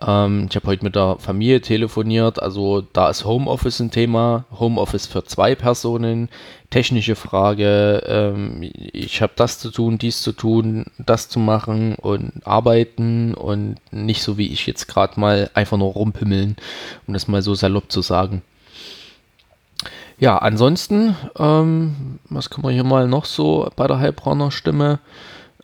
Ähm, 0.00 0.48
ich 0.50 0.56
habe 0.56 0.66
heute 0.66 0.84
mit 0.84 0.94
der 0.94 1.16
Familie 1.18 1.62
telefoniert, 1.62 2.42
also 2.42 2.82
da 2.92 3.08
ist 3.08 3.24
Homeoffice 3.24 3.80
ein 3.80 3.90
Thema. 3.90 4.44
Homeoffice 4.58 5.06
für 5.06 5.24
zwei 5.24 5.54
Personen, 5.54 6.28
technische 6.68 7.16
Frage. 7.16 8.02
Ähm, 8.06 8.70
ich 8.74 9.22
habe 9.22 9.32
das 9.34 9.58
zu 9.58 9.70
tun, 9.70 9.96
dies 9.96 10.20
zu 10.22 10.32
tun, 10.32 10.86
das 10.98 11.30
zu 11.30 11.38
machen 11.38 11.94
und 11.94 12.32
arbeiten 12.44 13.32
und 13.32 13.76
nicht 13.90 14.22
so 14.22 14.36
wie 14.36 14.48
ich 14.48 14.66
jetzt 14.66 14.88
gerade 14.88 15.18
mal 15.18 15.50
einfach 15.54 15.78
nur 15.78 15.92
rumpimmeln, 15.92 16.56
um 17.06 17.14
das 17.14 17.28
mal 17.28 17.40
so 17.40 17.54
salopp 17.54 17.90
zu 17.90 18.02
sagen. 18.02 18.42
Ja, 20.20 20.38
ansonsten, 20.38 21.16
ähm, 21.38 22.18
was 22.28 22.50
kann 22.50 22.62
man 22.62 22.72
hier 22.72 22.84
mal 22.84 23.06
noch 23.06 23.24
so 23.24 23.70
bei 23.76 23.86
der 23.86 24.00
Heilbronner 24.00 24.50
Stimme 24.50 24.98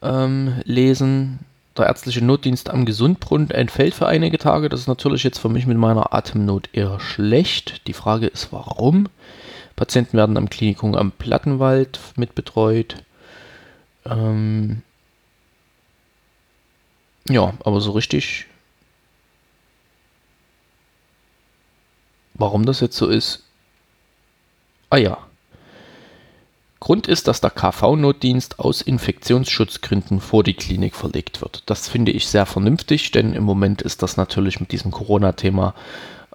ähm, 0.00 0.60
lesen? 0.64 1.40
Der 1.76 1.86
ärztliche 1.86 2.24
Notdienst 2.24 2.70
am 2.70 2.84
Gesundbrunnen 2.84 3.50
entfällt 3.50 3.94
für 3.94 4.06
einige 4.06 4.38
Tage. 4.38 4.68
Das 4.68 4.78
ist 4.78 4.86
natürlich 4.86 5.24
jetzt 5.24 5.38
für 5.38 5.48
mich 5.48 5.66
mit 5.66 5.76
meiner 5.76 6.14
Atemnot 6.14 6.68
eher 6.72 7.00
schlecht. 7.00 7.88
Die 7.88 7.92
Frage 7.92 8.28
ist, 8.28 8.52
warum? 8.52 9.08
Patienten 9.74 10.16
werden 10.16 10.36
am 10.36 10.48
Klinikum 10.48 10.94
am 10.94 11.10
Plattenwald 11.10 11.98
mitbetreut. 12.14 13.02
Ähm 14.04 14.82
ja, 17.28 17.54
aber 17.64 17.80
so 17.80 17.90
richtig. 17.90 18.46
Warum 22.34 22.66
das 22.66 22.78
jetzt 22.78 22.96
so 22.96 23.08
ist, 23.08 23.42
Ah 24.94 24.98
ja. 24.98 25.18
Grund 26.78 27.08
ist, 27.08 27.26
dass 27.26 27.40
der 27.40 27.50
KV-Notdienst 27.50 28.60
aus 28.60 28.80
Infektionsschutzgründen 28.80 30.20
vor 30.20 30.44
die 30.44 30.54
Klinik 30.54 30.94
verlegt 30.94 31.40
wird. 31.40 31.64
Das 31.66 31.88
finde 31.88 32.12
ich 32.12 32.28
sehr 32.28 32.46
vernünftig, 32.46 33.10
denn 33.10 33.32
im 33.32 33.42
Moment 33.42 33.82
ist 33.82 34.04
das 34.04 34.16
natürlich 34.16 34.60
mit 34.60 34.70
diesem 34.70 34.92
Corona-Thema 34.92 35.74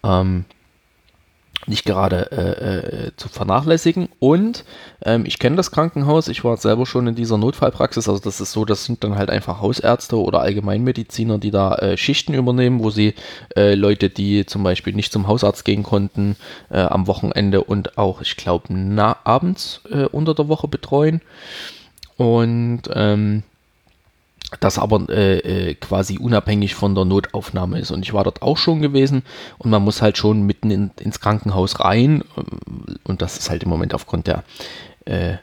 ähm, 0.03 0.43
nicht 1.69 1.85
gerade 1.85 2.31
äh, 2.31 3.07
äh, 3.07 3.11
zu 3.15 3.29
vernachlässigen. 3.29 4.09
Und 4.19 4.65
ähm, 5.05 5.23
ich 5.25 5.39
kenne 5.39 5.55
das 5.55 5.71
Krankenhaus, 5.71 6.27
ich 6.27 6.43
war 6.43 6.57
selber 6.57 6.85
schon 6.85 7.07
in 7.07 7.15
dieser 7.15 7.38
Notfallpraxis. 7.38 8.09
Also 8.09 8.21
das 8.21 8.41
ist 8.41 8.51
so, 8.51 8.65
das 8.65 8.85
sind 8.85 9.03
dann 9.03 9.15
halt 9.15 9.29
einfach 9.29 9.61
Hausärzte 9.61 10.17
oder 10.17 10.41
Allgemeinmediziner, 10.41 11.38
die 11.38 11.51
da 11.51 11.75
äh, 11.75 11.97
Schichten 11.97 12.33
übernehmen, 12.33 12.83
wo 12.83 12.89
sie 12.89 13.13
äh, 13.55 13.75
Leute, 13.75 14.09
die 14.09 14.45
zum 14.45 14.63
Beispiel 14.63 14.93
nicht 14.93 15.13
zum 15.13 15.27
Hausarzt 15.27 15.63
gehen 15.63 15.83
konnten, 15.83 16.35
äh, 16.69 16.79
am 16.79 17.07
Wochenende 17.07 17.63
und 17.63 17.97
auch, 17.97 18.21
ich 18.21 18.35
glaube, 18.35 18.59
abends 19.23 19.81
äh, 19.91 20.05
unter 20.05 20.33
der 20.33 20.47
Woche 20.47 20.67
betreuen. 20.67 21.21
Und 22.17 22.81
ähm, 22.93 23.43
das 24.60 24.79
aber 24.79 25.08
äh, 25.10 25.38
äh, 25.70 25.74
quasi 25.75 26.18
unabhängig 26.18 26.75
von 26.75 26.96
der 26.96 27.06
Notaufnahme 27.06 27.79
ist. 27.79 27.91
Und 27.91 28.03
ich 28.03 28.13
war 28.13 28.24
dort 28.24 28.41
auch 28.41 28.58
schon 28.58 28.82
gewesen 28.82 29.24
und 29.58 29.70
man 29.70 29.84
muss 29.84 30.01
halt 30.01 30.18
schon 30.18 30.44
mitten 30.44 30.72
in, 30.72 30.91
ins 31.00 31.20
Krankenhaus 31.20 31.79
rein 31.79 32.24
ähm, 32.38 32.98
und 33.03 33.22
das 33.22 33.38
ist 33.38 33.50
halt 33.50 33.63
im 33.63 33.70
Moment 33.70 33.94
aufgrund 33.94 34.27
der 34.27 34.44
äh, 35.06 35.38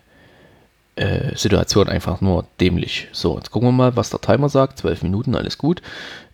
äh, 0.97 1.37
Situation 1.37 1.89
einfach 1.89 2.21
nur 2.21 2.47
dämlich. 2.61 3.09
So, 3.13 3.37
jetzt 3.37 3.51
gucken 3.51 3.69
wir 3.69 3.73
mal, 3.73 3.97
was 3.97 4.11
der 4.11 4.21
Timer 4.21 4.49
sagt. 4.49 4.79
Zwölf 4.79 5.03
Minuten, 5.03 5.35
alles 5.35 5.59
gut. 5.59 5.83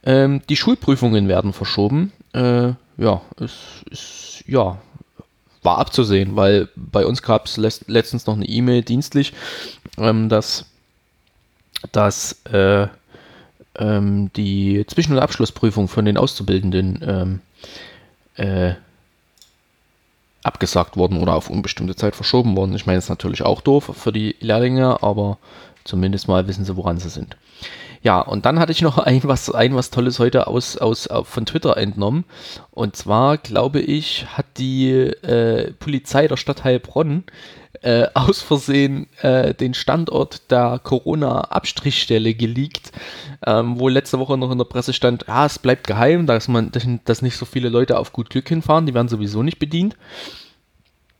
Ähm, 0.04 0.40
die 0.48 0.56
Schulprüfungen 0.56 1.28
werden 1.28 1.52
verschoben. 1.52 2.12
Äh, 2.32 2.72
ja, 2.96 3.22
es 3.40 3.52
ist, 3.90 4.44
ja, 4.46 4.78
war 5.62 5.78
abzusehen, 5.78 6.36
weil 6.36 6.68
bei 6.76 7.06
uns 7.06 7.22
gab 7.22 7.46
es 7.46 7.56
letztens 7.56 8.26
noch 8.26 8.34
eine 8.34 8.46
E-Mail 8.46 8.82
dienstlich, 8.82 9.32
ähm, 9.98 10.28
dass 10.28 10.66
dass 11.90 12.40
äh, 12.52 12.86
ähm, 13.76 14.30
die 14.36 14.84
Zwischen- 14.86 15.14
und 15.14 15.18
Abschlussprüfung 15.18 15.88
von 15.88 16.04
den 16.04 16.16
Auszubildenden 16.16 17.00
ähm, 17.06 17.40
äh, 18.36 18.74
abgesagt 20.42 20.96
worden 20.96 21.20
oder 21.20 21.34
auf 21.34 21.50
unbestimmte 21.50 21.96
Zeit 21.96 22.16
verschoben 22.16 22.56
worden. 22.56 22.74
Ich 22.74 22.86
meine, 22.86 22.98
das 22.98 23.04
ist 23.04 23.10
natürlich 23.10 23.42
auch 23.42 23.60
doof 23.60 23.92
für 23.94 24.12
die 24.12 24.36
Lehrlinge, 24.40 25.02
aber 25.02 25.38
zumindest 25.84 26.28
mal 26.28 26.48
wissen 26.48 26.64
sie, 26.64 26.76
woran 26.76 26.98
sie 26.98 27.10
sind. 27.10 27.36
Ja, 28.02 28.20
und 28.20 28.44
dann 28.46 28.58
hatte 28.58 28.72
ich 28.72 28.82
noch 28.82 28.98
ein 29.04 29.20
was, 29.24 29.50
ein 29.50 29.74
was 29.74 29.90
Tolles 29.90 30.18
heute 30.18 30.46
aus, 30.46 30.76
aus, 30.76 31.08
von 31.24 31.46
Twitter 31.46 31.76
entnommen. 31.76 32.24
Und 32.72 32.96
zwar, 32.96 33.38
glaube 33.38 33.80
ich, 33.80 34.26
hat 34.36 34.46
die 34.58 34.90
äh, 34.90 35.72
Polizei 35.74 36.26
der 36.26 36.36
Stadt 36.36 36.64
Heilbronn 36.64 37.24
äh, 37.80 38.06
aus 38.14 38.42
Versehen 38.42 39.06
äh, 39.22 39.54
den 39.54 39.74
Standort 39.74 40.50
der 40.50 40.80
Corona-Abstrichstelle 40.82 42.34
geleakt, 42.34 42.92
ähm, 43.46 43.78
wo 43.78 43.88
letzte 43.88 44.18
Woche 44.18 44.36
noch 44.36 44.50
in 44.50 44.58
der 44.58 44.64
Presse 44.64 44.92
stand, 44.92 45.24
ja, 45.26 45.46
es 45.46 45.58
bleibt 45.58 45.86
geheim, 45.86 46.26
dass 46.26 46.48
man, 46.48 46.70
dass 47.04 47.22
nicht 47.22 47.36
so 47.36 47.46
viele 47.46 47.68
Leute 47.68 47.98
auf 47.98 48.12
gut 48.12 48.30
Glück 48.30 48.48
hinfahren, 48.48 48.86
die 48.86 48.94
werden 48.94 49.08
sowieso 49.08 49.42
nicht 49.42 49.58
bedient. 49.58 49.96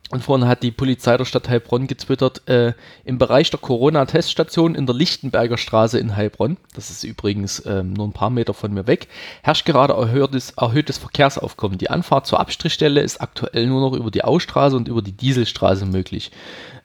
Und 0.09 0.23
vorhin 0.23 0.47
hat 0.47 0.61
die 0.61 0.71
Polizei 0.71 1.17
der 1.17 1.25
Stadt 1.25 1.49
Heilbronn 1.49 1.87
getwittert, 1.87 2.47
äh, 2.47 2.73
im 3.03 3.17
Bereich 3.17 3.49
der 3.49 3.59
Corona-Teststation 3.59 4.75
in 4.75 4.85
der 4.85 4.93
Lichtenberger 4.93 5.57
Straße 5.57 5.97
in 5.97 6.15
Heilbronn, 6.15 6.57
das 6.75 6.91
ist 6.91 7.03
übrigens 7.03 7.65
ähm, 7.65 7.93
nur 7.93 8.07
ein 8.07 8.13
paar 8.13 8.29
Meter 8.29 8.53
von 8.53 8.73
mir 8.73 8.85
weg, 8.85 9.07
herrscht 9.41 9.65
gerade 9.65 9.93
erhöhtes, 9.93 10.51
erhöhtes 10.51 10.97
Verkehrsaufkommen. 10.97 11.77
Die 11.77 11.89
Anfahrt 11.89 12.27
zur 12.27 12.39
Abstrichstelle 12.39 13.01
ist 13.01 13.21
aktuell 13.21 13.65
nur 13.65 13.81
noch 13.81 13.97
über 13.97 14.11
die 14.11 14.23
Ausstraße 14.23 14.75
und 14.75 14.87
über 14.87 15.01
die 15.01 15.13
Dieselstraße 15.13 15.85
möglich. 15.85 16.31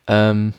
Ähm, 0.06 0.54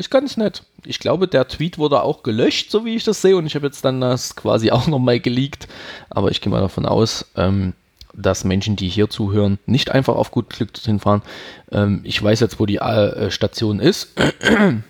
ist 0.00 0.10
ganz 0.10 0.36
nett. 0.36 0.64
Ich 0.84 0.98
glaube, 0.98 1.28
der 1.28 1.46
Tweet 1.46 1.78
wurde 1.78 2.02
auch 2.02 2.22
gelöscht, 2.22 2.70
so 2.70 2.84
wie 2.84 2.96
ich 2.96 3.04
das 3.04 3.22
sehe, 3.22 3.36
und 3.36 3.46
ich 3.46 3.54
habe 3.54 3.66
jetzt 3.66 3.84
dann 3.84 4.00
das 4.00 4.34
quasi 4.34 4.70
auch 4.72 4.86
nochmal 4.86 5.20
geleakt. 5.20 5.68
Aber 6.08 6.30
ich 6.30 6.40
gehe 6.40 6.50
mal 6.50 6.60
davon 6.60 6.86
aus, 6.86 7.26
ähm, 7.36 7.74
dass 8.12 8.44
Menschen, 8.44 8.76
die 8.76 8.88
hier 8.88 9.08
zuhören, 9.08 9.58
nicht 9.66 9.90
einfach 9.90 10.16
auf 10.16 10.30
gut 10.30 10.50
Glück 10.50 10.72
dorthin 10.74 10.98
fahren. 10.98 11.22
Ähm, 11.70 12.00
ich 12.02 12.20
weiß 12.20 12.40
jetzt, 12.40 12.58
wo 12.58 12.66
die 12.66 12.78
äh, 12.78 13.30
Station 13.30 13.80
ist. 13.80 14.10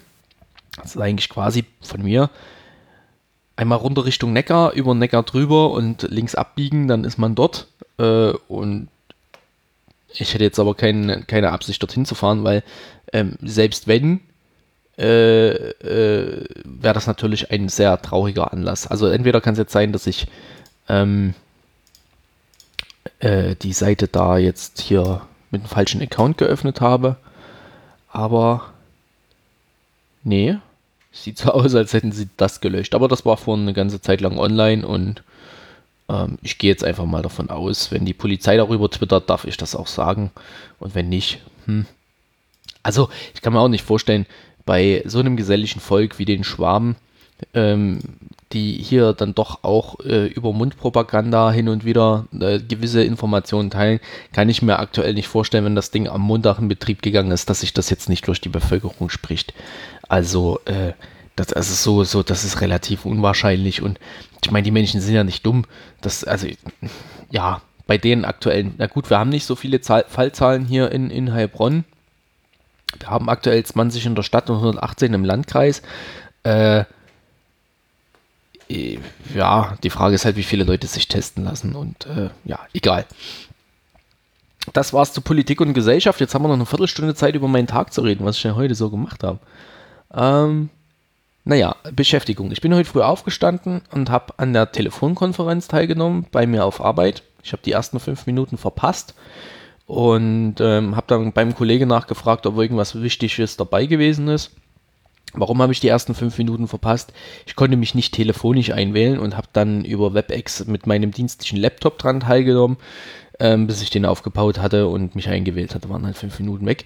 Das 0.77 0.95
ist 0.95 1.01
eigentlich 1.01 1.29
quasi 1.29 1.65
von 1.83 2.01
mir 2.01 2.31
einmal 3.61 3.79
runter 3.79 4.07
Richtung 4.07 4.33
Neckar, 4.33 4.73
über 4.73 4.95
Neckar 4.95 5.25
drüber 5.25 5.73
und 5.73 6.03
links 6.03 6.35
abbiegen, 6.35 6.89
dann 6.89 7.05
ist 7.05 7.19
man 7.19 7.35
dort. 7.35 7.67
Äh, 7.99 8.33
und 8.49 8.89
ich 10.15 10.33
hätte 10.33 10.45
jetzt 10.45 10.59
aber 10.59 10.75
kein, 10.75 11.25
keine 11.27 11.53
Absicht, 11.53 11.83
dorthin 11.83 12.07
zu 12.07 12.15
fahren, 12.15 12.43
weil 12.43 12.65
ähm, 13.13 13.37
selbst 13.43 13.87
wenn 13.87 14.21
äh, 15.01 15.71
äh, 15.71 16.45
wäre 16.65 16.95
das 16.95 17.07
natürlich 17.07 17.51
ein 17.51 17.69
sehr 17.69 18.01
trauriger 18.03 18.53
Anlass. 18.53 18.87
Also 18.87 19.07
entweder 19.07 19.41
kann 19.41 19.55
es 19.55 19.59
jetzt 19.59 19.73
sein, 19.73 19.93
dass 19.93 20.07
ich 20.07 20.27
ähm, 20.89 21.35
äh, 23.21 23.57
die 23.57 23.73
Seite 23.73 24.09
da 24.09 24.37
jetzt 24.37 24.81
hier 24.81 25.23
mit 25.51 25.63
einem 25.63 25.71
falschen 25.71 26.03
Account 26.03 26.37
geöffnet 26.39 26.81
habe, 26.83 27.17
aber 28.09 28.73
nee, 30.23 30.59
sieht 31.13 31.39
so 31.39 31.51
aus, 31.53 31.75
als 31.75 31.95
hätten 31.95 32.13
sie 32.13 32.29
das 32.37 32.61
gelöscht. 32.61 32.95
Aber 32.95 33.09
das 33.09 33.25
war 33.25 33.39
vor 33.39 33.57
eine 33.57 33.73
ganze 33.73 34.03
Zeit 34.03 34.21
lang 34.21 34.39
online 34.39 34.87
und 34.87 35.23
ähm, 36.11 36.39
ich 36.43 36.59
gehe 36.59 36.71
jetzt 36.71 36.85
einfach 36.85 37.07
mal 37.07 37.23
davon 37.23 37.49
aus, 37.49 37.91
wenn 37.91 38.05
die 38.05 38.15
Polizei 38.15 38.57
darüber 38.57 38.91
twittert, 38.91 39.31
darf 39.31 39.47
ich 39.47 39.57
das 39.57 39.75
auch 39.75 39.87
sagen. 39.87 40.31
Und 40.79 40.95
wenn 40.95 41.09
nicht, 41.09 41.41
hm. 41.65 41.87
Also, 42.83 43.11
ich 43.35 43.43
kann 43.43 43.53
mir 43.53 43.61
auch 43.61 43.69
nicht 43.69 43.85
vorstellen, 43.85 44.25
bei 44.71 45.03
so 45.05 45.19
einem 45.19 45.37
geselligen 45.37 45.81
Volk 45.81 46.21
wie 46.21 46.25
den 46.25 46.45
Schwaben, 46.45 46.95
ähm, 47.55 47.99
die 48.53 48.75
hier 48.75 49.15
dann 49.15 49.35
doch 49.35 49.65
auch 49.65 49.99
äh, 49.99 50.29
über 50.29 50.53
Mundpropaganda 50.53 51.51
hin 51.51 51.69
und 51.69 51.85
wieder 51.85 52.27
äh, 52.39 52.61
gewisse 52.61 53.03
Informationen 53.03 53.71
teilen, 53.71 53.99
kann 54.33 54.49
ich 54.49 54.63
mir 54.63 54.79
aktuell 54.79 55.15
nicht 55.15 55.27
vorstellen, 55.27 55.65
wenn 55.65 55.75
das 55.75 55.91
Ding 55.91 56.07
am 56.07 56.21
Montag 56.21 56.61
in 56.61 56.69
Betrieb 56.69 57.03
gegangen 57.03 57.33
ist, 57.33 57.51
dass 57.51 57.63
sich 57.63 57.75
das 57.75 57.91
jetzt 57.91 58.09
nicht 58.09 58.29
durch 58.29 58.41
die 58.41 58.49
Bevölkerung 58.49 59.11
spricht. 59.11 59.55
Also, 60.09 60.61
äh, 60.67 60.93
das, 61.35 61.53
also 61.53 61.75
so, 61.75 62.05
so, 62.05 62.23
das 62.23 62.45
ist 62.45 62.61
relativ 62.61 63.07
unwahrscheinlich 63.07 63.83
und 63.83 63.99
ich 64.45 64.53
meine, 64.53 64.63
die 64.63 64.71
Menschen 64.71 65.01
sind 65.01 65.17
ja 65.17 65.25
nicht 65.25 65.45
dumm. 65.45 65.65
Das, 66.01 66.23
also, 66.23 66.47
ja, 67.33 67.61
bei 67.89 67.99
den 67.99 68.25
aktuellen, 68.25 68.75
na 68.79 68.87
gut, 68.87 69.11
wir 69.11 69.19
haben 69.19 69.31
nicht 69.31 69.47
so 69.47 69.57
viele 69.57 69.81
Zahl, 69.81 70.05
Fallzahlen 70.07 70.65
hier 70.65 70.93
in, 70.93 71.11
in 71.11 71.33
Heilbronn. 71.33 71.85
Wir 72.99 73.09
haben 73.09 73.29
aktuell 73.29 73.65
20 73.65 74.07
in 74.07 74.15
der 74.15 74.23
Stadt 74.23 74.51
und 74.51 74.57
118 74.57 75.15
im 75.15 75.25
Landkreis. 75.25 75.83
Äh, 76.43 76.85
ja, 79.35 79.77
die 79.83 79.91
Frage 79.91 80.15
ist 80.15 80.25
halt, 80.25 80.37
wie 80.37 80.45
viele 80.45 80.65
Leute 80.65 80.87
sich 80.87 81.09
testen 81.09 81.45
lassen 81.45 81.75
und 81.75 82.07
äh, 82.07 82.31
ja, 82.45 82.61
egal. 82.73 83.05
Das 84.73 84.93
war's 84.93 85.13
zu 85.13 85.23
Politik 85.23 85.61
und 85.61 85.75
Gesellschaft. 85.75 86.21
Jetzt 86.21 86.35
haben 86.35 86.43
wir 86.43 86.49
noch 86.49 86.55
eine 86.55 86.67
Viertelstunde 86.67 87.15
Zeit, 87.15 87.35
über 87.35 87.49
meinen 87.49 87.67
Tag 87.67 87.93
zu 87.93 88.03
reden, 88.03 88.25
was 88.25 88.37
ich 88.37 88.45
ja 88.45 88.55
heute 88.55 88.75
so 88.75 88.91
gemacht 88.91 89.25
habe. 89.25 89.41
Ähm, 90.15 90.69
naja, 91.45 91.75
Beschäftigung. 91.93 92.53
Ich 92.53 92.61
bin 92.61 92.75
heute 92.75 92.89
früh 92.89 93.03
aufgestanden 93.03 93.83
und 93.91 94.11
habe 94.11 94.35
an 94.37 94.53
der 94.53 94.71
Telefonkonferenz 94.71 95.67
teilgenommen 95.67 96.27
bei 96.31 96.47
mir 96.47 96.65
auf 96.65 96.81
Arbeit. 96.81 97.23
Ich 97.43 97.53
habe 97.53 97.63
die 97.65 97.73
ersten 97.73 97.99
fünf 97.99 98.27
Minuten 98.27 98.59
verpasst 98.59 99.15
und 99.91 100.55
ähm, 100.61 100.95
habe 100.95 101.07
dann 101.09 101.33
beim 101.33 101.53
Kollegen 101.53 101.89
nachgefragt, 101.89 102.47
ob 102.47 102.57
irgendwas 102.57 103.03
Wichtiges 103.03 103.57
dabei 103.57 103.87
gewesen 103.87 104.29
ist. 104.29 104.53
Warum 105.33 105.61
habe 105.61 105.73
ich 105.73 105.81
die 105.81 105.89
ersten 105.89 106.15
fünf 106.15 106.39
Minuten 106.39 106.69
verpasst? 106.69 107.13
Ich 107.45 107.57
konnte 107.57 107.77
mich 107.77 107.97
nicht 107.97 108.15
telefonisch 108.15 108.71
einwählen 108.71 109.19
und 109.19 109.37
habe 109.37 109.49
dann 109.53 109.85
über 109.85 110.15
WebEx 110.15 110.67
mit 110.67 110.87
meinem 110.87 111.11
dienstlichen 111.11 111.59
Laptop 111.59 111.99
dran 111.99 112.21
teilgenommen, 112.21 112.77
ähm, 113.41 113.67
bis 113.67 113.83
ich 113.83 113.91
den 113.91 114.07
aufgebaut 114.07 114.61
hatte 114.61 114.87
und 114.87 115.17
mich 115.17 115.29
eingewählt 115.29 115.75
hatte. 115.75 115.89
Waren 115.89 116.07
halt 116.07 116.17
fünf 116.17 116.39
Minuten 116.39 116.67
weg. 116.67 116.85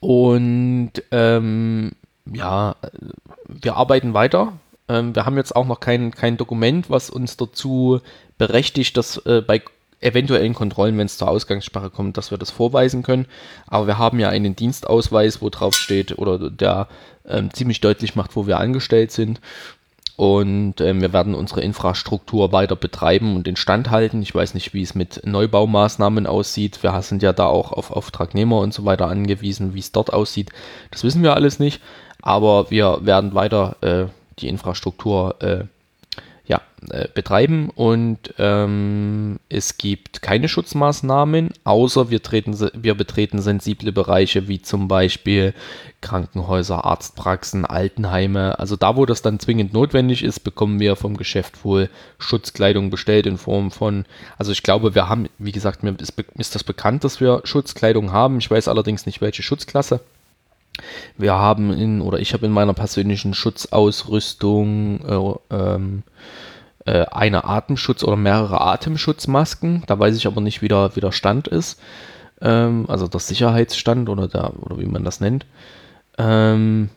Und 0.00 0.92
ähm, 1.12 1.92
ja, 2.26 2.74
wir 3.46 3.76
arbeiten 3.76 4.14
weiter. 4.14 4.54
Ähm, 4.88 5.14
wir 5.14 5.26
haben 5.26 5.36
jetzt 5.36 5.54
auch 5.54 5.66
noch 5.66 5.78
kein, 5.78 6.10
kein 6.10 6.36
Dokument, 6.36 6.90
was 6.90 7.08
uns 7.08 7.36
dazu 7.36 8.00
berechtigt, 8.36 8.96
dass 8.96 9.18
äh, 9.26 9.42
bei 9.46 9.62
eventuellen 10.02 10.54
Kontrollen, 10.54 10.98
wenn 10.98 11.06
es 11.06 11.18
zur 11.18 11.28
Ausgangssperre 11.28 11.90
kommt, 11.90 12.16
dass 12.16 12.30
wir 12.30 12.38
das 12.38 12.50
vorweisen 12.50 13.02
können. 13.02 13.26
Aber 13.66 13.86
wir 13.86 13.98
haben 13.98 14.18
ja 14.18 14.28
einen 14.28 14.56
Dienstausweis, 14.56 15.40
wo 15.40 15.48
drauf 15.48 15.74
steht 15.74 16.18
oder 16.18 16.50
der 16.50 16.88
ähm, 17.26 17.52
ziemlich 17.52 17.80
deutlich 17.80 18.16
macht, 18.16 18.36
wo 18.36 18.46
wir 18.46 18.58
angestellt 18.58 19.12
sind. 19.12 19.40
Und 20.16 20.80
ähm, 20.80 21.00
wir 21.00 21.12
werden 21.12 21.34
unsere 21.34 21.62
Infrastruktur 21.62 22.52
weiter 22.52 22.76
betreiben 22.76 23.34
und 23.34 23.48
instand 23.48 23.90
halten. 23.90 24.22
Ich 24.22 24.34
weiß 24.34 24.54
nicht, 24.54 24.74
wie 24.74 24.82
es 24.82 24.94
mit 24.94 25.22
Neubaumaßnahmen 25.24 26.26
aussieht. 26.26 26.82
Wir 26.82 27.00
sind 27.02 27.22
ja 27.22 27.32
da 27.32 27.46
auch 27.46 27.72
auf 27.72 27.90
Auftragnehmer 27.90 28.58
und 28.58 28.74
so 28.74 28.84
weiter 28.84 29.08
angewiesen, 29.08 29.74
wie 29.74 29.80
es 29.80 29.92
dort 29.92 30.12
aussieht. 30.12 30.50
Das 30.90 31.02
wissen 31.02 31.22
wir 31.22 31.34
alles 31.34 31.58
nicht. 31.58 31.80
Aber 32.20 32.70
wir 32.70 32.98
werden 33.02 33.34
weiter 33.34 33.76
äh, 33.80 34.04
die 34.38 34.48
Infrastruktur 34.48 35.42
äh, 35.42 35.64
ja, 36.46 36.60
äh, 36.90 37.06
betreiben 37.14 37.70
und 37.70 38.34
ähm, 38.38 39.38
es 39.48 39.78
gibt 39.78 40.22
keine 40.22 40.48
Schutzmaßnahmen, 40.48 41.50
außer 41.62 42.10
wir, 42.10 42.22
treten, 42.22 42.58
wir 42.74 42.94
betreten 42.96 43.40
sensible 43.40 43.92
Bereiche 43.92 44.48
wie 44.48 44.60
zum 44.60 44.88
Beispiel 44.88 45.54
Krankenhäuser, 46.00 46.84
Arztpraxen, 46.84 47.64
Altenheime. 47.64 48.58
Also 48.58 48.74
da, 48.74 48.96
wo 48.96 49.06
das 49.06 49.22
dann 49.22 49.38
zwingend 49.38 49.72
notwendig 49.72 50.24
ist, 50.24 50.40
bekommen 50.40 50.80
wir 50.80 50.96
vom 50.96 51.16
Geschäft 51.16 51.64
wohl 51.64 51.88
Schutzkleidung 52.18 52.90
bestellt 52.90 53.26
in 53.26 53.38
Form 53.38 53.70
von, 53.70 54.04
also 54.36 54.50
ich 54.50 54.64
glaube, 54.64 54.96
wir 54.96 55.08
haben, 55.08 55.28
wie 55.38 55.52
gesagt, 55.52 55.84
mir 55.84 55.94
ist, 56.00 56.14
ist 56.36 56.54
das 56.56 56.64
bekannt, 56.64 57.04
dass 57.04 57.20
wir 57.20 57.42
Schutzkleidung 57.44 58.10
haben. 58.10 58.38
Ich 58.38 58.50
weiß 58.50 58.66
allerdings 58.66 59.06
nicht, 59.06 59.20
welche 59.20 59.44
Schutzklasse. 59.44 60.00
Wir 61.16 61.34
haben 61.34 61.72
in, 61.72 62.00
oder 62.00 62.18
ich 62.18 62.32
habe 62.32 62.46
in 62.46 62.52
meiner 62.52 62.74
persönlichen 62.74 63.34
Schutzausrüstung 63.34 65.38
äh, 65.50 65.54
ähm, 65.54 66.02
äh, 66.84 67.06
eine 67.06 67.44
Atemschutz 67.44 68.02
oder 68.02 68.16
mehrere 68.16 68.60
Atemschutzmasken. 68.60 69.84
Da 69.86 69.98
weiß 69.98 70.16
ich 70.16 70.26
aber 70.26 70.40
nicht, 70.40 70.62
wie 70.62 70.68
der, 70.68 70.96
wie 70.96 71.00
der 71.00 71.12
Stand 71.12 71.48
ist. 71.48 71.80
Ähm, 72.40 72.86
also 72.88 73.08
der 73.08 73.20
Sicherheitsstand 73.20 74.08
oder 74.08 74.28
der, 74.28 74.52
oder 74.62 74.78
wie 74.78 74.86
man 74.86 75.04
das 75.04 75.20
nennt. 75.20 75.46
Ähm, 76.18 76.90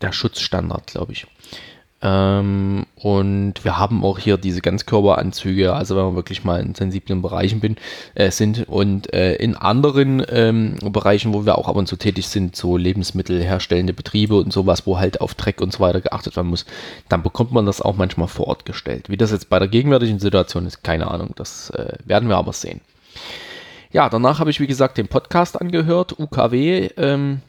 der 0.00 0.12
Schutzstandard, 0.12 0.88
glaube 0.88 1.12
ich. 1.12 1.26
Ähm, 2.06 2.86
und 2.94 3.64
wir 3.64 3.78
haben 3.78 4.04
auch 4.04 4.20
hier 4.20 4.36
diese 4.36 4.60
Ganzkörperanzüge, 4.60 5.74
also 5.74 5.96
wenn 5.96 6.04
wir 6.04 6.14
wirklich 6.14 6.44
mal 6.44 6.60
in 6.60 6.76
sensiblen 6.76 7.20
Bereichen 7.20 7.58
bin, 7.58 7.76
äh, 8.14 8.30
sind 8.30 8.68
und 8.68 9.12
äh, 9.12 9.34
in 9.34 9.56
anderen 9.56 10.24
ähm, 10.28 10.76
Bereichen, 10.84 11.34
wo 11.34 11.44
wir 11.44 11.58
auch 11.58 11.68
ab 11.68 11.74
und 11.74 11.88
zu 11.88 11.96
tätig 11.96 12.28
sind, 12.28 12.54
so 12.54 12.76
lebensmittelherstellende 12.76 13.92
Betriebe 13.92 14.36
und 14.36 14.52
sowas, 14.52 14.86
wo 14.86 14.98
halt 15.00 15.20
auf 15.20 15.34
Dreck 15.34 15.60
und 15.60 15.72
so 15.72 15.80
weiter 15.80 16.00
geachtet 16.00 16.36
werden 16.36 16.48
muss, 16.48 16.64
dann 17.08 17.24
bekommt 17.24 17.50
man 17.50 17.66
das 17.66 17.82
auch 17.82 17.96
manchmal 17.96 18.28
vor 18.28 18.46
Ort 18.46 18.64
gestellt. 18.66 19.10
Wie 19.10 19.16
das 19.16 19.32
jetzt 19.32 19.50
bei 19.50 19.58
der 19.58 19.68
gegenwärtigen 19.68 20.20
Situation 20.20 20.64
ist, 20.64 20.84
keine 20.84 21.10
Ahnung, 21.10 21.30
das 21.34 21.70
äh, 21.70 21.94
werden 22.04 22.28
wir 22.28 22.36
aber 22.36 22.52
sehen. 22.52 22.82
Ja, 23.90 24.08
danach 24.08 24.38
habe 24.38 24.50
ich, 24.50 24.60
wie 24.60 24.68
gesagt, 24.68 24.96
den 24.96 25.08
Podcast 25.08 25.60
angehört, 25.60 26.20
UKW. 26.20 26.90
Ähm, 26.98 27.40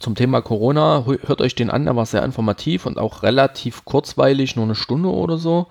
zum 0.00 0.14
Thema 0.14 0.40
Corona. 0.42 1.04
Hört 1.04 1.40
euch 1.40 1.54
den 1.54 1.70
an, 1.70 1.84
der 1.84 1.96
war 1.96 2.06
sehr 2.06 2.24
informativ 2.24 2.86
und 2.86 2.98
auch 2.98 3.22
relativ 3.22 3.84
kurzweilig, 3.84 4.56
nur 4.56 4.64
eine 4.64 4.74
Stunde 4.74 5.10
oder 5.10 5.38
so. 5.38 5.66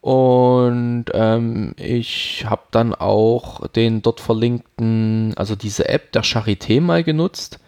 Und 0.00 1.06
ähm, 1.14 1.74
ich 1.76 2.46
habe 2.48 2.62
dann 2.70 2.94
auch 2.94 3.66
den 3.66 4.02
dort 4.02 4.20
verlinkten, 4.20 5.34
also 5.36 5.56
diese 5.56 5.88
App 5.88 6.12
der 6.12 6.22
Charité 6.22 6.80
mal 6.80 7.02
genutzt. 7.02 7.58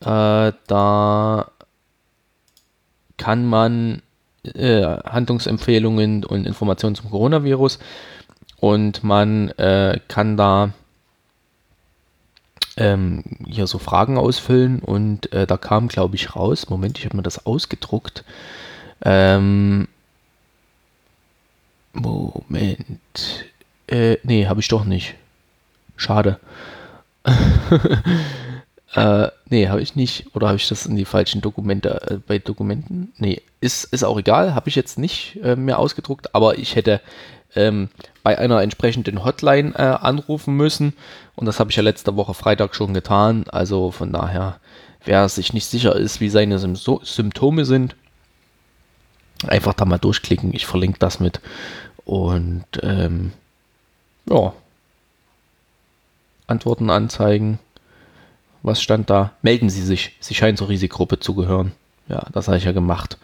Äh, 0.00 0.52
da 0.66 1.50
kann 3.18 3.44
man 3.44 4.02
äh, 4.44 4.82
Handlungsempfehlungen 4.82 6.24
und 6.24 6.46
Informationen 6.46 6.94
zum 6.94 7.10
Coronavirus 7.10 7.78
und 8.60 9.04
man 9.04 9.50
äh, 9.50 10.00
kann 10.08 10.36
da 10.36 10.70
ähm, 12.78 13.24
hier 13.46 13.66
so 13.66 13.78
Fragen 13.78 14.16
ausfüllen 14.16 14.78
und 14.78 15.32
äh, 15.32 15.46
da 15.46 15.56
kam, 15.56 15.88
glaube 15.88 16.14
ich, 16.16 16.36
raus, 16.36 16.70
Moment, 16.70 16.98
ich 16.98 17.04
habe 17.04 17.16
mir 17.16 17.22
das 17.22 17.44
ausgedruckt. 17.44 18.24
Ähm, 19.04 19.88
Moment. 21.92 23.00
Äh, 23.88 24.18
nee, 24.22 24.46
habe 24.46 24.60
ich 24.60 24.68
doch 24.68 24.84
nicht. 24.84 25.16
Schade. 25.96 26.38
äh, 28.94 29.28
nee, 29.48 29.68
habe 29.68 29.80
ich 29.80 29.96
nicht. 29.96 30.34
Oder 30.34 30.48
habe 30.48 30.56
ich 30.56 30.68
das 30.68 30.86
in 30.86 30.94
die 30.94 31.04
falschen 31.04 31.40
Dokumente 31.40 32.00
äh, 32.08 32.18
bei 32.24 32.38
Dokumenten? 32.38 33.12
Nee, 33.16 33.42
ist, 33.60 33.84
ist 33.84 34.04
auch 34.04 34.18
egal. 34.18 34.54
Habe 34.54 34.68
ich 34.68 34.76
jetzt 34.76 34.98
nicht 34.98 35.40
äh, 35.42 35.56
mehr 35.56 35.80
ausgedruckt, 35.80 36.34
aber 36.34 36.58
ich 36.58 36.76
hätte 36.76 37.00
ähm, 37.54 37.88
bei 38.22 38.38
einer 38.38 38.62
entsprechenden 38.62 39.24
Hotline 39.24 39.74
äh, 39.74 39.82
anrufen 39.82 40.54
müssen. 40.56 40.94
Und 41.34 41.46
das 41.46 41.60
habe 41.60 41.70
ich 41.70 41.76
ja 41.76 41.82
letzte 41.82 42.16
Woche 42.16 42.34
Freitag 42.34 42.74
schon 42.74 42.94
getan. 42.94 43.44
Also 43.48 43.90
von 43.90 44.12
daher, 44.12 44.60
wer 45.04 45.28
sich 45.28 45.52
nicht 45.52 45.66
sicher 45.66 45.96
ist, 45.96 46.20
wie 46.20 46.28
seine 46.28 46.58
Sym 46.58 46.76
Symptome 46.76 47.64
sind, 47.64 47.96
einfach 49.46 49.74
da 49.74 49.84
mal 49.84 49.98
durchklicken. 49.98 50.52
Ich 50.54 50.66
verlinke 50.66 50.98
das 50.98 51.20
mit. 51.20 51.40
Und 52.04 52.64
ähm, 52.82 53.32
ja, 54.28 54.52
Antworten 56.46 56.90
anzeigen. 56.90 57.58
Was 58.62 58.82
stand 58.82 59.08
da? 59.10 59.32
Melden 59.42 59.70
Sie 59.70 59.82
sich. 59.82 60.16
Sie 60.20 60.34
scheinen 60.34 60.56
zur 60.56 60.68
Risikogruppe 60.68 61.20
zu 61.20 61.34
gehören. 61.34 61.72
Ja, 62.08 62.26
das 62.32 62.48
habe 62.48 62.56
ich 62.56 62.64
ja 62.64 62.72
gemacht. 62.72 63.18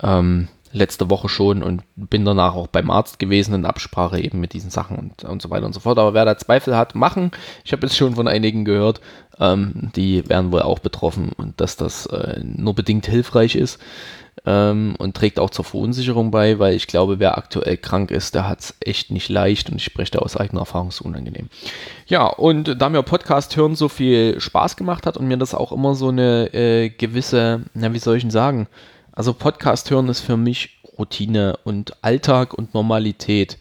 Ähm, 0.00 0.48
letzte 0.74 1.08
Woche 1.08 1.28
schon 1.28 1.62
und 1.62 1.82
bin 1.96 2.24
danach 2.24 2.54
auch 2.54 2.66
beim 2.66 2.90
Arzt 2.90 3.18
gewesen 3.18 3.54
in 3.54 3.64
Absprache 3.64 4.20
eben 4.20 4.40
mit 4.40 4.52
diesen 4.52 4.70
Sachen 4.70 4.96
und, 4.98 5.24
und 5.24 5.40
so 5.40 5.50
weiter 5.50 5.66
und 5.66 5.72
so 5.72 5.80
fort. 5.80 5.98
Aber 5.98 6.14
wer 6.14 6.24
da 6.24 6.36
Zweifel 6.36 6.76
hat, 6.76 6.94
machen. 6.94 7.30
Ich 7.64 7.72
habe 7.72 7.86
jetzt 7.86 7.96
schon 7.96 8.16
von 8.16 8.28
einigen 8.28 8.64
gehört, 8.64 9.00
ähm, 9.38 9.90
die 9.96 10.28
werden 10.28 10.52
wohl 10.52 10.62
auch 10.62 10.80
betroffen 10.80 11.30
und 11.36 11.60
dass 11.60 11.76
das 11.76 12.06
äh, 12.06 12.40
nur 12.42 12.74
bedingt 12.74 13.06
hilfreich 13.06 13.54
ist 13.54 13.78
ähm, 14.46 14.94
und 14.98 15.16
trägt 15.16 15.38
auch 15.38 15.50
zur 15.50 15.64
Verunsicherung 15.64 16.30
bei, 16.30 16.58
weil 16.58 16.74
ich 16.74 16.86
glaube, 16.86 17.18
wer 17.18 17.38
aktuell 17.38 17.76
krank 17.76 18.10
ist, 18.10 18.34
der 18.34 18.48
hat 18.48 18.60
es 18.60 18.74
echt 18.80 19.10
nicht 19.10 19.28
leicht 19.28 19.70
und 19.70 19.76
ich 19.76 19.84
spreche 19.84 20.12
da 20.12 20.18
aus 20.20 20.36
eigener 20.36 20.62
Erfahrung, 20.62 20.90
so 20.90 21.04
unangenehm. 21.04 21.48
Ja, 22.06 22.26
und 22.26 22.80
da 22.80 22.88
mir 22.88 23.02
Podcast 23.02 23.56
hören 23.56 23.76
so 23.76 23.88
viel 23.88 24.40
Spaß 24.40 24.76
gemacht 24.76 25.06
hat 25.06 25.16
und 25.16 25.28
mir 25.28 25.38
das 25.38 25.54
auch 25.54 25.72
immer 25.72 25.94
so 25.94 26.08
eine 26.08 26.52
äh, 26.52 26.90
gewisse, 26.90 27.62
na, 27.74 27.92
wie 27.92 27.98
soll 27.98 28.16
ich 28.16 28.22
denn 28.22 28.30
sagen, 28.30 28.66
also 29.14 29.32
Podcast 29.32 29.90
hören 29.90 30.08
ist 30.08 30.20
für 30.20 30.36
mich 30.36 30.80
Routine 30.98 31.58
und 31.64 32.02
Alltag 32.02 32.54
und 32.54 32.74
Normalität. 32.74 33.58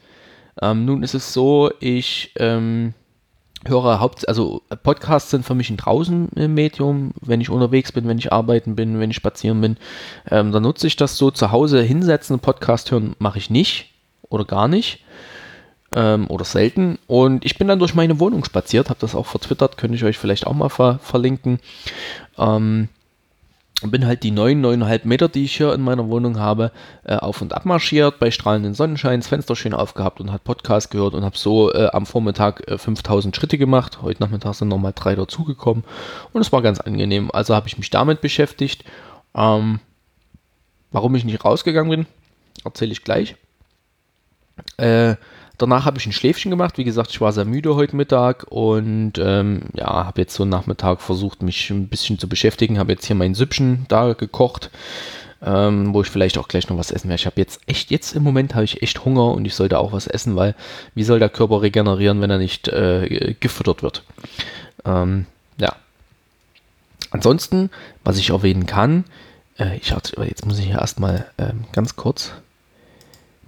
Ähm, 0.62 0.86
nun 0.86 1.04
ist 1.04 1.14
es 1.14 1.34
so, 1.34 1.72
ich 1.80 2.32
ähm, 2.38 2.94
höre 3.66 4.00
Haupt, 4.00 4.28
also 4.28 4.62
Podcasts 4.84 5.32
sind 5.32 5.46
für 5.46 5.56
mich 5.56 5.70
ein 5.70 5.78
Draußen-Medium, 5.78 7.14
wenn 7.22 7.42
ich 7.42 7.50
unterwegs 7.50 7.92
bin, 7.92 8.08
wenn 8.08 8.18
ich 8.18 8.32
arbeiten 8.32 8.76
bin, 8.76 9.00
wenn 9.00 9.10
ich 9.10 9.16
spazieren 9.16 9.62
bin. 9.62 9.78
Ähm, 10.30 10.52
dann 10.52 10.64
nutze 10.64 10.88
ich 10.88 10.96
das 10.96 11.18
so 11.18 11.32
zu 11.32 11.52
Hause 11.52 11.82
hinsetzen, 11.82 12.40
Podcast 12.40 12.92
hören 12.92 13.16
mache 13.20 13.38
ich 13.38 13.50
nicht 13.50 13.92
oder 14.30 14.46
gar 14.46 14.68
nicht 14.68 15.04
ähm, 15.96 16.28
oder 16.28 16.46
selten. 16.46 17.00
Und 17.08 17.46
ich 17.46 17.58
bin 17.58 17.68
dann 17.68 17.80
durch 17.80 17.96
meine 17.96 18.20
Wohnung 18.20 18.44
spaziert, 18.44 18.90
habe 18.90 19.00
das 19.00 19.16
auch 19.16 19.26
vertwittert, 19.26 19.78
könnte 19.78 19.96
ich 19.96 20.04
euch 20.04 20.18
vielleicht 20.18 20.48
auch 20.48 20.54
mal 20.54 20.70
ver 20.70 21.00
verlinken. 21.02 21.60
Ähm, 22.38 22.90
bin 23.92 24.06
halt 24.06 24.24
die 24.24 24.32
9, 24.32 24.64
9,5 24.64 25.02
Meter, 25.08 25.30
die 25.30 25.46
ich 25.46 25.58
hier 25.58 25.74
in 25.74 25.82
meiner 25.82 26.08
Wohnung 26.10 26.40
habe, 26.40 26.72
äh, 27.04 27.16
auf 27.16 27.42
und 27.42 27.54
ab 27.54 27.66
marschiert 27.66 28.20
bei 28.20 28.32
strahlenden 28.32 28.74
Sonnenschein, 28.74 29.20
das 29.20 29.30
Fenster 29.30 29.56
schön 29.56 29.74
aufgehabt 29.74 30.20
und 30.20 30.32
hat 30.32 30.44
Podcast 30.44 30.92
gehört 30.92 31.14
und 31.14 31.24
habe 31.24 31.38
so 31.38 31.72
äh, 31.74 31.90
am 31.92 32.06
Vormittag 32.06 32.68
äh, 32.68 32.78
5000 32.78 33.36
Schritte 33.36 33.58
gemacht. 33.58 34.02
Heute 34.02 34.22
Nachmittag 34.22 34.56
sind 34.56 34.68
nochmal 34.68 34.94
drei 34.96 35.16
dazugekommen 35.16 35.84
und 36.32 36.42
es 36.42 36.52
war 36.52 36.62
ganz 36.62 36.80
angenehm. 36.80 37.30
Also 37.32 37.56
habe 37.56 37.68
ich 37.68 37.78
mich 37.78 37.90
damit 37.90 38.22
beschäftigt. 38.22 38.84
Ähm, 39.36 39.80
warum 40.92 41.16
ich 41.16 41.26
nicht 41.26 41.44
rausgegangen 41.44 41.90
bin, 41.90 42.06
erzähle 42.64 42.92
ich 42.92 43.04
gleich. 43.04 43.36
Äh, 44.78 45.16
Danach 45.58 45.86
habe 45.86 46.00
ich 46.00 46.06
ein 46.06 46.12
Schläfchen 46.12 46.50
gemacht. 46.50 46.78
Wie 46.78 46.84
gesagt, 46.84 47.12
ich 47.12 47.22
war 47.22 47.32
sehr 47.32 47.46
müde 47.46 47.76
heute 47.76 47.96
Mittag 47.96 48.46
und 48.50 49.14
ähm, 49.20 49.62
ja, 49.74 50.06
habe 50.06 50.22
jetzt 50.22 50.34
so 50.34 50.46
Nachmittag 50.46 51.02
versucht, 51.02 51.44
mich 51.44 51.70
ein 51.70 51.88
bisschen 51.88 52.18
zu 52.18 52.28
beschäftigen. 52.28 52.80
Habe 52.80 52.94
jetzt 52.94 53.06
hier 53.06 53.16
mein 53.16 53.36
Süppchen 53.36 53.86
da 53.88 54.14
gekocht, 54.14 54.72
ähm, 55.44 55.94
wo 55.94 56.02
ich 56.02 56.10
vielleicht 56.10 56.40
auch 56.40 56.48
gleich 56.48 56.70
noch 56.70 56.78
was 56.78 56.90
essen 56.90 57.08
werde. 57.08 57.20
Ich 57.20 57.28
habe 57.28 57.40
jetzt 57.40 57.62
echt, 57.68 57.92
jetzt 57.92 58.16
im 58.16 58.24
Moment 58.24 58.56
habe 58.56 58.66
ich 58.66 58.82
echt 58.82 59.06
Hunger 59.06 59.32
und 59.32 59.46
ich 59.46 59.54
sollte 59.54 59.78
auch 59.78 59.92
was 59.92 60.08
essen, 60.08 60.36
weil 60.36 60.56
wie 60.96 61.04
soll 61.04 61.20
der 61.20 61.30
Körper 61.30 61.62
regenerieren, 61.62 62.20
wenn 62.20 62.32
er 62.32 62.40
nicht 62.40 62.68
äh, 62.70 63.36
gefüttert 63.40 63.84
wird? 63.84 64.04
Ähm, 64.86 65.28
ja. 65.60 65.76
Ansonsten, 67.12 67.70
was 68.04 68.18
ich 68.18 68.32
erwähnen 68.32 68.66
kann, 68.66 69.04
äh, 69.60 69.78
ich 69.78 69.92
hatte, 69.94 70.20
jetzt 70.26 70.48
muss 70.48 70.58
ich 70.58 70.66
hier 70.66 70.80
erstmal 70.80 71.28
ähm, 71.38 71.66
ganz 71.74 71.96
kurz 71.96 72.34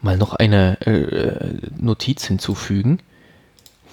mal 0.06 0.18
noch 0.18 0.34
eine 0.36 0.80
äh, 0.82 1.58
Notiz 1.78 2.26
hinzufügen, 2.26 3.00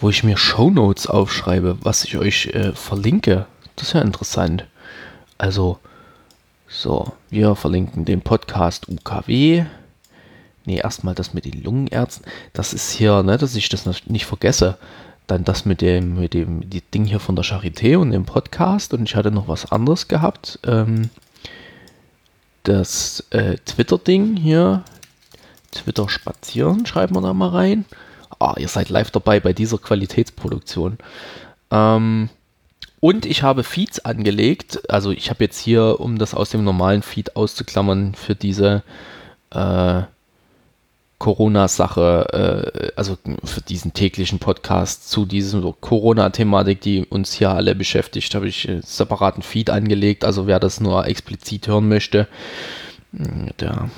wo 0.01 0.11
ich 0.11 0.23
mir 0.23 0.37
Shownotes 0.37 1.07
aufschreibe, 1.07 1.79
was 1.81 2.05
ich 2.05 2.19
euch 2.19 2.47
äh, 2.49 2.73
verlinke. 2.73 3.47
Das 3.75 3.89
ist 3.89 3.95
ja 3.95 4.03
interessant. 4.03 4.67
Also, 5.39 5.79
so, 6.69 7.13
wir 7.31 7.57
verlinken 7.57 8.05
den 8.05 8.21
Podcast 8.21 8.89
UKW. 8.89 9.65
Ne, 10.65 10.77
erstmal 10.77 11.15
das 11.15 11.35
mit 11.35 11.47
den 11.47 11.63
Lungenärzten. 11.63 12.27
Das 12.53 12.75
ist 12.75 12.93
hier, 12.93 13.23
ne, 13.23 13.39
dass 13.39 13.57
ich 13.57 13.69
das 13.71 13.87
nicht 14.07 14.27
vergesse. 14.27 14.77
Dann 15.27 15.45
das 15.45 15.65
mit 15.65 15.81
dem, 15.81 16.21
mit 16.21 16.35
dem 16.35 16.69
Ding 16.69 17.07
hier 17.07 17.21
von 17.21 17.37
der 17.37 17.45
Charité 17.45 17.97
und 17.97 18.11
dem 18.11 18.27
Podcast. 18.27 18.93
Und 18.93 19.09
ich 19.09 19.17
hatte 19.17 19.31
noch 19.31 19.49
was 19.49 19.73
anderes 19.73 20.09
gehabt. 20.09 20.59
Ähm, 20.65 21.09
das 22.65 23.25
äh, 23.31 23.57
Twitter-Ding 23.65 24.37
hier, 24.37 24.85
Twitter 25.73 26.09
spazieren, 26.09 26.87
schreiben 26.87 27.17
wir 27.17 27.23
da 27.23 27.35
mal 27.35 27.49
rein. 27.49 27.85
Ah, 28.39 28.55
ihr 28.59 28.69
seid 28.69 28.89
live 28.89 29.11
dabei 29.11 29.41
bei 29.41 29.53
dieser 29.53 29.79
Qualitätsproduktion. 29.79 30.99
Ähm, 31.71 32.29
und 33.01 33.27
ich 33.27 33.43
habe 33.43 33.65
Feeds 33.65 34.05
angelegt. 34.05 34.89
Also 34.89 35.11
ich 35.11 35.29
habe 35.31 35.43
jetzt 35.43 35.59
hier, 35.59 35.99
um 35.99 36.19
das 36.19 36.35
aus 36.35 36.51
dem 36.51 36.63
normalen 36.63 37.03
Feed 37.03 37.35
auszuklammern, 37.35 38.15
für 38.15 38.37
diese 38.37 38.85
äh, 39.51 40.03
Corona-Sache, 41.19 42.73
äh, 42.75 42.93
also 42.97 43.17
für 43.45 43.61
diesen 43.61 43.93
täglichen 43.93 44.39
Podcast 44.39 45.09
zu 45.09 45.25
dieser 45.25 45.73
Corona-Thematik, 45.81 46.81
die 46.81 47.05
uns 47.07 47.33
hier 47.33 47.51
alle 47.51 47.75
beschäftigt, 47.75 48.35
habe 48.35 48.49
ich 48.49 48.69
einen 48.69 48.83
separaten 48.83 49.43
Feed 49.43 49.71
angelegt. 49.71 50.25
Also 50.25 50.47
wer 50.47 50.59
das 50.59 50.81
nur 50.81 51.07
explizit 51.07 51.69
hören 51.69 51.89
möchte, 51.89 52.29
der, 53.13 53.91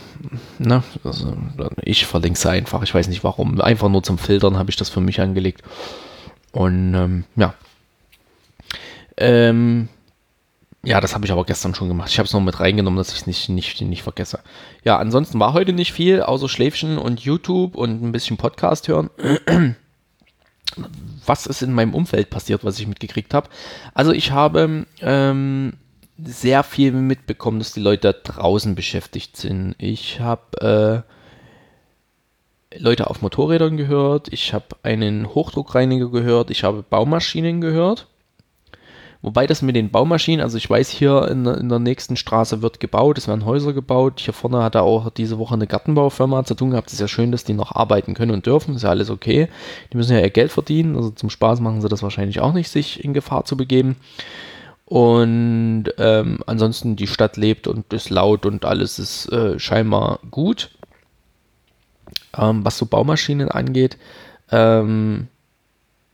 ne, 0.59 0.83
also 1.05 1.37
ich 1.83 2.07
verlinke 2.07 2.37
es 2.37 2.47
einfach, 2.47 2.83
ich 2.83 2.95
weiß 2.95 3.09
nicht 3.09 3.23
warum, 3.23 3.61
einfach 3.61 3.89
nur 3.89 4.03
zum 4.03 4.19
Filtern 4.19 4.59
habe 4.59 4.71
ich 4.71 4.77
das 4.77 4.91
für 4.91 5.01
mich 5.01 5.21
angelegt. 5.21 5.63
Und 6.53 6.95
ähm, 6.95 7.25
ja. 7.37 7.55
Ähm, 9.17 9.89
ja, 10.83 11.01
das 11.01 11.15
habe 11.15 11.25
ich 11.25 11.33
aber 11.33 11.45
gestern 11.45 11.75
schon 11.75 11.89
gemacht. 11.89 12.11
Ich 12.11 12.19
habe 12.19 12.27
es 12.27 12.33
noch 12.33 12.41
mit 12.41 12.61
reingenommen, 12.61 12.99
dass 12.99 13.11
ich 13.11 13.21
es 13.21 13.27
nicht, 13.27 13.49
nicht, 13.49 13.81
nicht 13.81 14.03
vergesse. 14.03 14.41
Ja, 14.85 14.99
ansonsten 14.99 15.41
war 15.41 15.53
heute 15.53 15.73
nicht 15.73 15.93
viel, 15.93 16.21
außer 16.21 16.49
Schläfchen 16.49 16.99
und 16.99 17.21
YouTube 17.21 17.75
und 17.77 18.03
ein 18.03 18.13
bisschen 18.13 18.37
Podcast 18.37 18.89
hören. 18.89 19.11
Was 21.25 21.47
ist 21.47 21.63
in 21.63 21.73
meinem 21.73 21.95
Umfeld 21.95 22.31
passiert, 22.31 22.65
was 22.65 22.79
ich 22.79 22.87
mitgekriegt 22.87 23.33
habe? 23.33 23.49
Also 23.95 24.13
ich 24.13 24.33
habe 24.33 24.87
ähm, 25.01 25.73
sehr 26.23 26.63
viel 26.63 26.93
mitbekommen, 26.93 27.59
dass 27.59 27.73
die 27.73 27.81
Leute 27.81 28.13
da 28.13 28.33
draußen 28.33 28.75
beschäftigt 28.75 29.37
sind. 29.37 29.75
Ich 29.79 30.21
habe 30.21 31.05
äh, 32.73 32.79
Leute 32.79 33.09
auf 33.09 33.23
Motorrädern 33.23 33.77
gehört, 33.77 34.33
ich 34.33 34.53
habe 34.53 34.67
einen 34.83 35.35
Hochdruckreiniger 35.35 36.11
gehört, 36.11 36.51
ich 36.51 36.65
habe 36.65 36.83
Baumaschinen 36.83 37.61
gehört. 37.61 38.09
Wobei 39.23 39.47
das 39.47 39.63
mit 39.63 39.75
den 39.75 39.91
Baumaschinen, 39.91 40.43
also 40.43 40.59
ich 40.59 40.69
weiß, 40.69 40.91
hier 40.91 41.29
in, 41.29 41.47
in 41.47 41.71
der 41.71 41.79
nächsten 41.79 42.15
Straße 42.15 42.61
wird 42.61 42.79
gebaut, 42.79 43.17
es 43.17 43.27
werden 43.27 43.47
Häuser 43.47 43.73
gebaut. 43.73 44.21
Hier 44.21 44.35
vorne 44.35 44.63
hat 44.63 44.75
er 44.75 44.83
auch 44.83 45.09
diese 45.09 45.39
Woche 45.39 45.55
eine 45.55 45.67
Gartenbaufirma 45.67 46.45
zu 46.45 46.55
tun 46.55 46.73
gehabt. 46.73 46.89
Es 46.89 46.95
ist 46.95 47.01
ja 47.01 47.09
schön, 47.09 47.33
dass 47.33 47.43
die 47.43 47.55
noch 47.55 47.73
arbeiten 47.73 48.13
können 48.13 48.33
und 48.33 48.45
dürfen, 48.45 48.75
ist 48.75 48.83
ja 48.83 48.91
alles 48.91 49.09
okay. 49.09 49.49
Die 49.91 49.97
müssen 49.97 50.13
ja 50.13 50.21
ihr 50.21 50.29
Geld 50.29 50.53
verdienen, 50.53 50.95
also 50.95 51.09
zum 51.09 51.31
Spaß 51.31 51.61
machen 51.61 51.81
sie 51.81 51.89
das 51.89 52.03
wahrscheinlich 52.03 52.41
auch 52.41 52.53
nicht, 52.53 52.69
sich 52.69 53.03
in 53.03 53.15
Gefahr 53.15 53.47
zu 53.47 53.57
begeben. 53.57 53.97
Und 54.87 55.87
ähm, 55.99 56.41
ansonsten 56.47 56.97
die 56.97 57.07
Stadt 57.07 57.37
lebt 57.37 57.67
und 57.67 57.93
ist 57.93 58.11
laut 58.11 58.45
und 58.45 58.65
alles 58.65 58.99
ist 58.99 59.31
äh, 59.33 59.59
scheinbar 59.59 60.21
gut. 60.31 60.71
Ähm, 62.37 62.65
was 62.65 62.77
so 62.77 62.87
Baumaschinen 62.87 63.49
angeht, 63.49 63.97
ähm, 64.51 65.29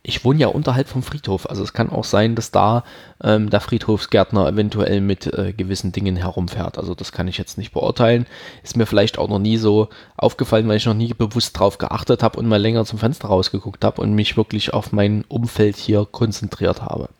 ich 0.02 0.24
wohne 0.24 0.40
ja 0.40 0.48
unterhalb 0.48 0.88
vom 0.88 1.02
Friedhof. 1.02 1.48
Also 1.48 1.62
es 1.62 1.72
kann 1.72 1.90
auch 1.90 2.04
sein, 2.04 2.34
dass 2.34 2.50
da 2.50 2.84
ähm, 3.22 3.50
der 3.50 3.60
Friedhofsgärtner 3.60 4.48
eventuell 4.48 5.00
mit 5.00 5.26
äh, 5.26 5.52
gewissen 5.52 5.92
Dingen 5.92 6.16
herumfährt. 6.16 6.78
Also 6.78 6.94
das 6.94 7.12
kann 7.12 7.28
ich 7.28 7.36
jetzt 7.38 7.58
nicht 7.58 7.72
beurteilen. 7.72 8.26
Ist 8.62 8.76
mir 8.76 8.86
vielleicht 8.86 9.18
auch 9.18 9.28
noch 9.28 9.38
nie 9.38 9.58
so 9.58 9.88
aufgefallen, 10.16 10.68
weil 10.68 10.78
ich 10.78 10.86
noch 10.86 10.94
nie 10.94 11.12
bewusst 11.12 11.58
drauf 11.58 11.78
geachtet 11.78 12.22
habe 12.22 12.38
und 12.38 12.46
mal 12.46 12.60
länger 12.60 12.84
zum 12.86 12.98
Fenster 12.98 13.28
rausgeguckt 13.28 13.84
habe 13.84 14.00
und 14.00 14.14
mich 14.14 14.36
wirklich 14.36 14.72
auf 14.72 14.92
mein 14.92 15.24
Umfeld 15.28 15.76
hier 15.76 16.06
konzentriert 16.10 16.82
habe. 16.82 17.10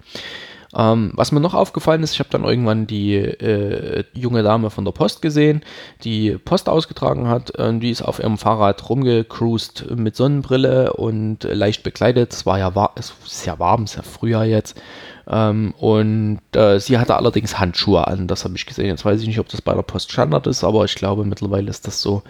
Ähm, 0.77 1.11
was 1.15 1.33
mir 1.33 1.41
noch 1.41 1.55
aufgefallen 1.55 2.03
ist, 2.05 2.13
ich 2.13 2.21
habe 2.21 2.31
dann 2.31 2.45
irgendwann 2.45 2.87
die 2.87 3.17
äh, 3.17 4.05
junge 4.15 4.45
Dame 4.45 4.71
von 4.71 4.85
der 4.85 4.93
Post 4.93 5.21
gesehen, 5.21 5.63
die 6.05 6.39
Post 6.39 6.69
ausgetragen 6.69 7.27
hat. 7.29 7.59
Äh, 7.59 7.79
die 7.79 7.91
ist 7.91 8.03
auf 8.03 8.21
ihrem 8.21 8.39
Fahrrad 8.39 8.89
rumgecruised 8.89 9.91
mit 9.97 10.15
Sonnenbrille 10.15 10.93
und 10.93 11.43
leicht 11.43 11.83
bekleidet. 11.83 12.33
Es 12.33 12.47
war 12.47 12.59
ja 12.59 12.75
war 12.75 12.93
es 12.95 13.13
ist 13.27 13.47
ja 13.47 13.59
warm, 13.59 13.83
es 13.83 13.97
ist 13.97 14.05
ja 14.23 14.45
jetzt. 14.45 14.81
Ähm, 15.29 15.75
und 15.79 16.41
äh, 16.55 16.79
sie 16.79 16.99
hatte 16.99 17.17
allerdings 17.17 17.59
Handschuhe 17.59 18.07
an, 18.07 18.29
das 18.29 18.45
habe 18.45 18.55
ich 18.57 18.67
gesehen. 18.67 18.87
Jetzt 18.87 19.05
weiß 19.05 19.21
ich 19.21 19.27
nicht, 19.27 19.41
ob 19.41 19.49
das 19.49 19.63
bei 19.63 19.75
der 19.75 19.83
Post 19.83 20.13
Standard 20.13 20.47
ist, 20.47 20.63
aber 20.63 20.85
ich 20.85 20.95
glaube 20.95 21.25
mittlerweile 21.25 21.71
ist 21.71 21.87
das 21.87 22.01
so 22.01 22.23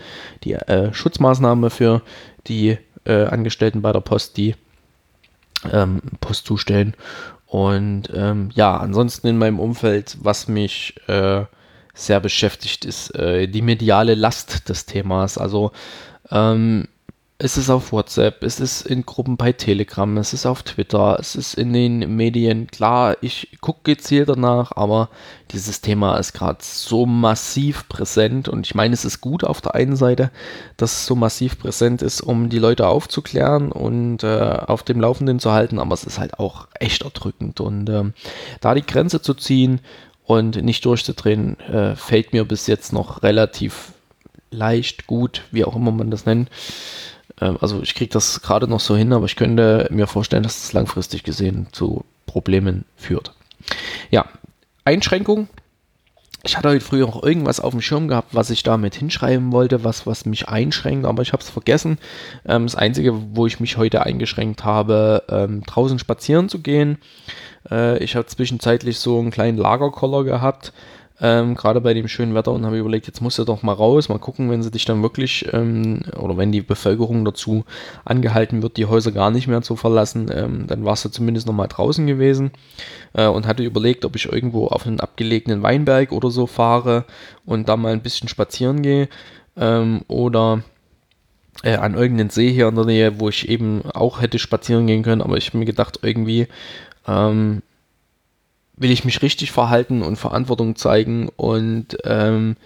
die 0.44 0.53
äh, 0.55 0.92
Schutzmaßnahme 0.94 1.68
für 1.68 2.03
die 2.46 2.79
äh, 3.05 3.24
Angestellten 3.24 3.83
bei 3.83 3.92
der 3.92 4.00
Post, 4.00 4.37
die 4.38 4.55
ähm, 5.70 6.00
Post 6.20 6.46
zustellen. 6.46 6.94
Und 7.50 8.04
ähm, 8.14 8.50
ja, 8.54 8.76
ansonsten 8.76 9.26
in 9.26 9.36
meinem 9.36 9.58
Umfeld, 9.58 10.16
was 10.20 10.46
mich 10.46 10.94
äh, 11.08 11.42
sehr 11.94 12.20
beschäftigt, 12.20 12.84
ist 12.84 13.12
äh, 13.16 13.48
die 13.48 13.60
mediale 13.60 14.14
Last 14.14 14.68
des 14.68 14.86
Themas. 14.86 15.36
Also 15.36 15.72
ähm, 16.30 16.86
es 17.42 17.57
ist 17.57 17.70
auf 17.70 17.90
WhatsApp, 17.90 18.42
es 18.42 18.61
ist 18.61 18.83
in 18.83 19.07
Gruppen 19.07 19.38
bei 19.38 19.53
Telegram, 19.53 20.18
es 20.18 20.35
ist 20.35 20.44
auf 20.44 20.62
Twitter, 20.62 21.16
es 21.18 21.35
ist 21.35 21.55
in 21.55 21.72
den 21.72 22.14
Medien. 22.14 22.66
Klar, 22.66 23.16
ich 23.22 23.57
gucke 23.62 23.81
gezielt 23.85 24.29
danach, 24.29 24.72
aber 24.76 25.09
dieses 25.50 25.81
Thema 25.81 26.18
ist 26.18 26.35
gerade 26.35 26.59
so 26.61 27.07
massiv 27.07 27.88
präsent 27.88 28.50
und 28.50 28.66
ich 28.66 28.74
meine, 28.74 28.92
es 28.92 29.07
ist 29.07 29.22
gut 29.22 29.42
auf 29.42 29.62
der 29.62 29.74
einen 29.74 29.96
Seite, 29.96 30.31
dass 30.76 30.92
es 30.92 31.07
so 31.07 31.14
massiv 31.14 31.59
präsent 31.59 32.03
ist, 32.03 32.20
um 32.20 32.50
die 32.50 32.59
Leute 32.59 32.87
aufzuklären 32.87 33.72
und 33.72 34.22
äh, 34.22 34.59
auf 34.66 34.83
dem 34.83 35.00
Laufenden 35.00 35.40
zu 35.40 35.50
halten, 35.50 35.79
aber 35.79 35.94
es 35.94 36.05
ist 36.05 36.18
halt 36.18 36.38
auch 36.38 36.68
echt 36.79 37.05
erdrückend 37.05 37.59
und 37.61 37.88
ähm, 37.88 38.12
da 38.61 38.74
die 38.74 38.85
Grenze 38.85 39.22
zu 39.22 39.33
ziehen 39.33 39.81
und 40.24 40.62
nicht 40.62 40.85
durchzudrehen, 40.85 41.59
äh, 41.61 41.96
fällt 41.96 42.35
mir 42.35 42.44
bis 42.44 42.66
jetzt 42.66 42.92
noch 42.92 43.22
relativ 43.22 43.94
leicht, 44.50 45.07
gut, 45.07 45.44
wie 45.53 45.64
auch 45.64 45.74
immer 45.74 45.90
man 45.90 46.11
das 46.11 46.26
nennt. 46.26 46.50
Ähm, 47.40 47.59
also 47.61 47.83
ich 47.83 47.94
kriege 47.94 48.12
das 48.12 48.42
gerade 48.42 48.68
noch 48.68 48.81
so 48.81 48.96
hin, 48.96 49.12
aber 49.12 49.26
ich 49.26 49.37
könnte 49.37 49.88
mir 49.90 50.07
vorstellen, 50.07 50.42
dass 50.42 50.61
das 50.62 50.72
langfristig 50.72 51.22
gesehen 51.22 51.68
zu 51.72 52.05
Problemen 52.26 52.85
führt. 52.96 53.33
Ja, 54.11 54.26
Einschränkung. 54.85 55.48
Ich 56.42 56.57
hatte 56.57 56.70
heute 56.70 56.85
früh 56.85 57.05
auch 57.05 57.22
irgendwas 57.22 57.61
auf 57.61 57.72
dem 57.72 57.83
Schirm 57.83 58.09
gehabt, 58.09 58.35
was 58.35 58.48
ich 58.48 58.62
damit 58.62 58.94
hinschreiben 58.94 59.53
wollte, 59.53 59.85
was, 59.85 60.07
was 60.07 60.24
mich 60.24 60.48
einschränkt, 60.48 61.05
aber 61.05 61.22
ich 61.22 61.35
habe 61.35 61.42
es 61.42 61.50
vergessen. 61.50 61.98
Ähm, 62.46 62.64
das 62.64 62.76
Einzige, 62.76 63.12
wo 63.37 63.46
ich 63.46 63.61
mich 63.61 63.76
heute 63.76 64.07
eingeschränkt 64.07 64.64
habe, 64.64 65.24
ähm, 65.29 65.62
draußen 65.64 65.98
spazieren 65.98 66.48
zu 66.48 66.61
gehen. 66.61 66.96
Äh, 67.70 68.03
ich 68.03 68.16
habe 68.16 68.26
zwischenzeitlich 68.26 68.98
so 68.98 69.18
einen 69.18 69.31
kleinen 69.31 69.59
Lagerkoller 69.59 70.24
gehabt 70.24 70.72
ähm, 71.20 71.54
gerade 71.54 71.80
bei 71.80 71.92
dem 71.92 72.09
schönen 72.09 72.35
Wetter 72.35 72.52
und 72.52 72.64
habe 72.64 72.78
überlegt, 72.78 73.06
jetzt 73.06 73.20
musst 73.20 73.38
du 73.38 73.44
doch 73.44 73.62
mal 73.62 73.72
raus, 73.72 74.09
mal 74.09 74.18
gucken, 74.18 74.50
wenn 74.50 74.62
sie 74.62 74.70
dich 74.70 74.85
dann 74.85 75.02
wirklich 75.02 75.46
ähm, 75.52 76.00
oder 76.18 76.37
wenn 76.37 76.52
die 76.52 76.62
Bevölkerung 76.62 77.24
dazu 77.24 77.64
angehalten 78.04 78.62
wird, 78.62 78.76
die 78.76 78.87
Häuser 78.87 79.12
gar 79.12 79.30
nicht 79.30 79.46
mehr 79.46 79.62
zu 79.62 79.76
verlassen, 79.76 80.30
ähm, 80.35 80.66
dann 80.66 80.85
warst 80.85 81.04
du 81.04 81.11
zumindest 81.11 81.46
noch 81.46 81.54
mal 81.54 81.66
draußen 81.66 82.06
gewesen. 82.06 82.52
Äh, 83.12 83.26
und 83.26 83.46
hatte 83.46 83.62
überlegt, 83.62 84.04
ob 84.04 84.16
ich 84.16 84.33
irgendwo 84.33 84.68
auf 84.68 84.87
einen 84.87 85.00
abgelegenen 85.00 85.62
Weinberg 85.62 86.12
oder 86.12 86.30
so 86.30 86.46
fahre 86.46 87.04
und 87.44 87.68
da 87.68 87.76
mal 87.76 87.92
ein 87.92 88.02
bisschen 88.02 88.28
spazieren 88.28 88.83
gehe 88.83 89.09
ähm, 89.56 90.02
oder 90.09 90.62
äh, 91.62 91.76
an 91.76 91.94
irgendeinen 91.94 92.30
See 92.30 92.52
hier 92.52 92.68
in 92.68 92.76
der 92.76 92.87
Nähe, 92.87 93.20
wo 93.20 93.28
ich 93.28 93.48
eben 93.48 93.83
auch 93.92 94.20
hätte 94.20 94.38
spazieren 94.38 94.87
gehen 94.87 95.02
können, 95.02 95.22
aber 95.22 95.37
ich 95.37 95.48
habe 95.48 95.59
mir 95.59 95.66
gedacht, 95.66 95.98
irgendwie 96.02 96.46
ähm, 97.06 97.62
will 98.80 98.90
ich 98.90 99.04
mich 99.04 99.22
richtig 99.22 99.52
verhalten 99.52 100.02
und 100.02 100.16
Verantwortung 100.16 100.74
zeigen 100.74 101.28
und 101.36 101.98
ähm, 102.04 102.56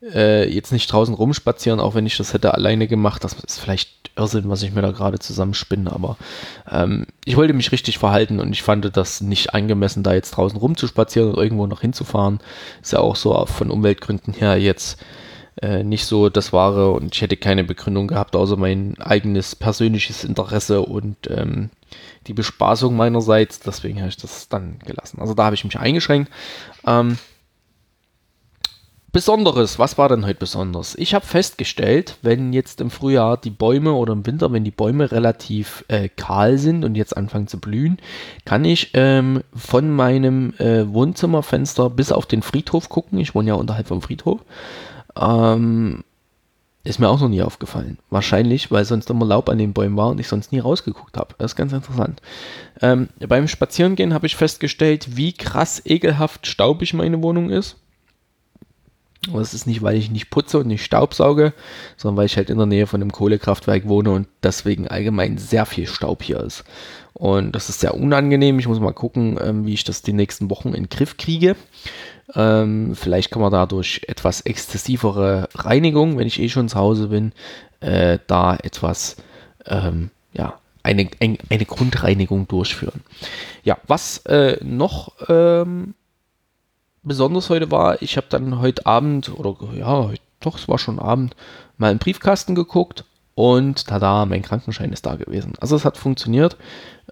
äh, 0.00 0.48
jetzt 0.48 0.72
nicht 0.72 0.90
draußen 0.90 1.12
rumspazieren, 1.12 1.80
auch 1.80 1.94
wenn 1.94 2.06
ich 2.06 2.16
das 2.16 2.32
hätte 2.32 2.54
alleine 2.54 2.86
gemacht. 2.86 3.24
Das 3.24 3.34
ist 3.34 3.58
vielleicht 3.58 4.10
Irrsinn, 4.16 4.48
was 4.48 4.62
ich 4.62 4.72
mir 4.72 4.80
da 4.80 4.92
gerade 4.92 5.18
zusammenspinne, 5.18 5.92
aber 5.92 6.16
ähm, 6.70 7.06
ich 7.24 7.36
wollte 7.36 7.52
mich 7.52 7.72
richtig 7.72 7.98
verhalten 7.98 8.40
und 8.40 8.52
ich 8.52 8.62
fand 8.62 8.96
das 8.96 9.20
nicht 9.20 9.52
angemessen, 9.52 10.02
da 10.02 10.14
jetzt 10.14 10.30
draußen 10.30 10.58
rumzuspazieren 10.58 11.32
und 11.32 11.42
irgendwo 11.42 11.66
noch 11.66 11.80
hinzufahren. 11.80 12.38
Ist 12.80 12.92
ja 12.92 13.00
auch 13.00 13.16
so 13.16 13.44
von 13.46 13.70
Umweltgründen 13.70 14.32
her 14.32 14.56
jetzt 14.56 15.00
äh, 15.62 15.82
nicht 15.82 16.06
so 16.06 16.28
das 16.28 16.52
Wahre 16.52 16.90
und 16.92 17.14
ich 17.14 17.22
hätte 17.22 17.36
keine 17.36 17.64
Begründung 17.64 18.08
gehabt, 18.08 18.36
außer 18.36 18.56
mein 18.56 18.96
eigenes 19.00 19.54
persönliches 19.56 20.24
Interesse 20.24 20.82
und 20.82 21.30
ähm, 21.30 21.70
die 22.26 22.34
Bespaßung 22.34 22.96
meinerseits. 22.96 23.60
Deswegen 23.60 23.98
habe 23.98 24.08
ich 24.08 24.16
das 24.16 24.48
dann 24.48 24.78
gelassen. 24.84 25.20
Also 25.20 25.34
da 25.34 25.44
habe 25.44 25.54
ich 25.54 25.64
mich 25.64 25.78
eingeschränkt. 25.78 26.30
Ähm, 26.86 27.18
Besonderes, 29.12 29.80
was 29.80 29.98
war 29.98 30.08
denn 30.08 30.24
heute 30.24 30.38
besonders? 30.38 30.94
Ich 30.94 31.14
habe 31.14 31.26
festgestellt, 31.26 32.16
wenn 32.22 32.52
jetzt 32.52 32.80
im 32.80 32.90
Frühjahr 32.90 33.36
die 33.36 33.50
Bäume 33.50 33.92
oder 33.92 34.12
im 34.12 34.24
Winter, 34.24 34.52
wenn 34.52 34.62
die 34.62 34.70
Bäume 34.70 35.10
relativ 35.10 35.84
äh, 35.88 36.08
kahl 36.08 36.58
sind 36.58 36.84
und 36.84 36.94
jetzt 36.94 37.16
anfangen 37.16 37.48
zu 37.48 37.58
blühen, 37.58 37.98
kann 38.44 38.64
ich 38.64 38.92
ähm, 38.94 39.42
von 39.52 39.90
meinem 39.90 40.54
äh, 40.58 40.86
Wohnzimmerfenster 40.86 41.90
bis 41.90 42.12
auf 42.12 42.26
den 42.26 42.42
Friedhof 42.42 42.88
gucken. 42.88 43.18
Ich 43.18 43.34
wohne 43.34 43.48
ja 43.48 43.54
unterhalb 43.54 43.88
vom 43.88 44.00
Friedhof. 44.00 44.42
Ähm, 45.20 46.02
ist 46.82 46.98
mir 46.98 47.08
auch 47.08 47.20
noch 47.20 47.28
nie 47.28 47.42
aufgefallen. 47.42 47.98
Wahrscheinlich, 48.08 48.70
weil 48.70 48.86
sonst 48.86 49.10
immer 49.10 49.26
Laub 49.26 49.50
an 49.50 49.58
den 49.58 49.74
Bäumen 49.74 49.96
war 49.96 50.08
und 50.08 50.18
ich 50.18 50.28
sonst 50.28 50.50
nie 50.50 50.60
rausgeguckt 50.60 51.16
habe. 51.18 51.34
Das 51.36 51.52
ist 51.52 51.56
ganz 51.56 51.72
interessant. 51.72 52.22
Ähm, 52.80 53.10
beim 53.28 53.48
Spazierengehen 53.48 54.14
habe 54.14 54.26
ich 54.26 54.36
festgestellt, 54.36 55.16
wie 55.16 55.34
krass 55.34 55.82
ekelhaft 55.84 56.46
staubig 56.46 56.94
meine 56.94 57.22
Wohnung 57.22 57.50
ist. 57.50 57.76
Das 59.28 59.52
ist 59.52 59.66
nicht, 59.66 59.82
weil 59.82 59.96
ich 59.96 60.10
nicht 60.10 60.30
putze 60.30 60.58
und 60.58 60.66
nicht 60.66 60.82
staubsauge, 60.82 61.52
sondern 61.98 62.16
weil 62.16 62.26
ich 62.26 62.38
halt 62.38 62.48
in 62.48 62.56
der 62.56 62.66
Nähe 62.66 62.86
von 62.86 63.02
einem 63.02 63.12
Kohlekraftwerk 63.12 63.86
wohne 63.86 64.12
und 64.12 64.28
deswegen 64.42 64.88
allgemein 64.88 65.36
sehr 65.36 65.66
viel 65.66 65.86
Staub 65.86 66.22
hier 66.22 66.40
ist. 66.40 66.64
Und 67.12 67.52
das 67.52 67.68
ist 67.68 67.80
sehr 67.80 67.94
unangenehm. 67.94 68.58
Ich 68.58 68.66
muss 68.66 68.80
mal 68.80 68.92
gucken, 68.92 69.38
ähm, 69.42 69.66
wie 69.66 69.74
ich 69.74 69.84
das 69.84 70.00
die 70.00 70.14
nächsten 70.14 70.48
Wochen 70.48 70.68
in 70.68 70.84
den 70.84 70.88
Griff 70.88 71.18
kriege. 71.18 71.54
Ähm, 72.34 72.94
vielleicht 72.94 73.30
kann 73.30 73.42
man 73.42 73.52
dadurch 73.52 74.02
etwas 74.08 74.40
exzessivere 74.40 75.48
Reinigung, 75.54 76.16
wenn 76.16 76.26
ich 76.26 76.40
eh 76.40 76.48
schon 76.48 76.70
zu 76.70 76.78
Hause 76.78 77.08
bin, 77.08 77.32
äh, 77.80 78.18
da 78.26 78.56
etwas, 78.56 79.16
ähm, 79.66 80.10
ja, 80.32 80.54
eine, 80.82 81.10
eine 81.20 81.64
Grundreinigung 81.66 82.48
durchführen. 82.48 83.02
Ja, 83.64 83.76
was 83.86 84.24
äh, 84.24 84.56
noch 84.64 85.12
besonders 87.02 87.50
heute 87.50 87.70
war, 87.70 88.00
ich 88.02 88.16
habe 88.16 88.26
dann 88.30 88.60
heute 88.60 88.86
Abend, 88.86 89.30
oder 89.38 89.56
ja, 89.74 90.10
doch, 90.40 90.58
es 90.58 90.68
war 90.68 90.78
schon 90.78 90.98
Abend, 90.98 91.36
mal 91.76 91.92
im 91.92 91.98
Briefkasten 91.98 92.54
geguckt 92.54 93.04
und 93.34 93.86
tada, 93.86 94.26
mein 94.26 94.42
Krankenschein 94.42 94.92
ist 94.92 95.06
da 95.06 95.16
gewesen. 95.16 95.54
Also 95.60 95.76
es 95.76 95.84
hat 95.84 95.96
funktioniert. 95.96 96.56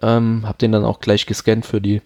Ähm, 0.01 0.43
habe 0.45 0.57
den 0.57 0.71
dann 0.71 0.85
auch 0.85 0.99
gleich 0.99 1.25
gescannt 1.25 1.65
für 1.65 1.81
die 1.81 2.01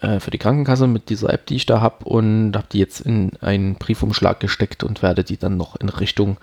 äh, 0.00 0.20
für 0.20 0.30
die 0.30 0.38
Krankenkasse 0.38 0.86
mit 0.86 1.08
dieser 1.08 1.32
App, 1.32 1.46
die 1.46 1.56
ich 1.56 1.66
da 1.66 1.80
habe 1.80 2.04
und 2.04 2.52
habe 2.54 2.66
die 2.72 2.78
jetzt 2.78 3.00
in 3.00 3.32
einen 3.40 3.76
Briefumschlag 3.76 4.40
gesteckt 4.40 4.82
und 4.82 5.02
werde 5.02 5.24
die 5.24 5.36
dann 5.36 5.56
noch 5.56 5.76
in 5.76 5.88
Richtung 5.88 6.38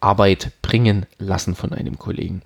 Arbeit 0.00 0.52
bringen 0.60 1.06
lassen 1.18 1.54
von 1.54 1.72
einem 1.72 1.98
Kollegen. 1.98 2.42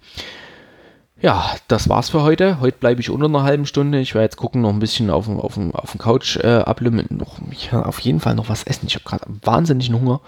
Ja, 1.20 1.56
das 1.66 1.88
war's 1.88 2.10
für 2.10 2.22
heute. 2.22 2.60
Heute 2.60 2.78
bleibe 2.78 3.00
ich 3.00 3.10
unter 3.10 3.26
einer 3.26 3.42
halben 3.42 3.66
Stunde. 3.66 3.98
Ich 3.98 4.14
werde 4.14 4.24
jetzt 4.24 4.36
gucken, 4.36 4.62
noch 4.62 4.70
ein 4.70 4.78
bisschen 4.78 5.10
auf 5.10 5.24
dem, 5.24 5.40
auf 5.40 5.54
dem, 5.54 5.74
auf 5.74 5.90
dem 5.90 5.98
Couch 5.98 6.36
äh, 6.36 6.58
ablimmen. 6.58 7.06
Noch, 7.10 7.40
ich 7.50 7.72
auf 7.72 7.98
jeden 7.98 8.20
Fall 8.20 8.36
noch 8.36 8.48
was 8.48 8.62
essen. 8.62 8.86
Ich 8.86 8.94
habe 8.94 9.04
gerade 9.04 9.24
wahnsinnigen 9.42 10.00
Hunger. 10.00 10.20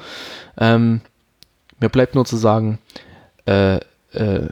Ähm, 0.59 1.01
mir 1.79 1.91
bleibt 1.91 2.17
nur 2.17 2.25
zu 2.25 2.37
sagen, 2.37 2.79
äh, 3.47 3.77
äh, 3.77 3.81
äh, 4.15 4.49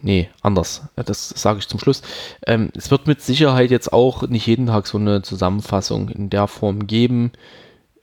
nee, 0.00 0.30
anders. 0.40 0.82
Das 0.94 1.30
sage 1.30 1.58
ich 1.58 1.66
zum 1.66 1.80
Schluss. 1.80 2.02
Ähm, 2.46 2.70
es 2.76 2.92
wird 2.92 3.08
mit 3.08 3.20
Sicherheit 3.20 3.72
jetzt 3.72 3.92
auch 3.92 4.22
nicht 4.28 4.46
jeden 4.46 4.68
Tag 4.68 4.86
so 4.86 4.98
eine 4.98 5.22
Zusammenfassung 5.22 6.10
in 6.10 6.30
der 6.30 6.46
Form 6.46 6.86
geben. 6.86 7.32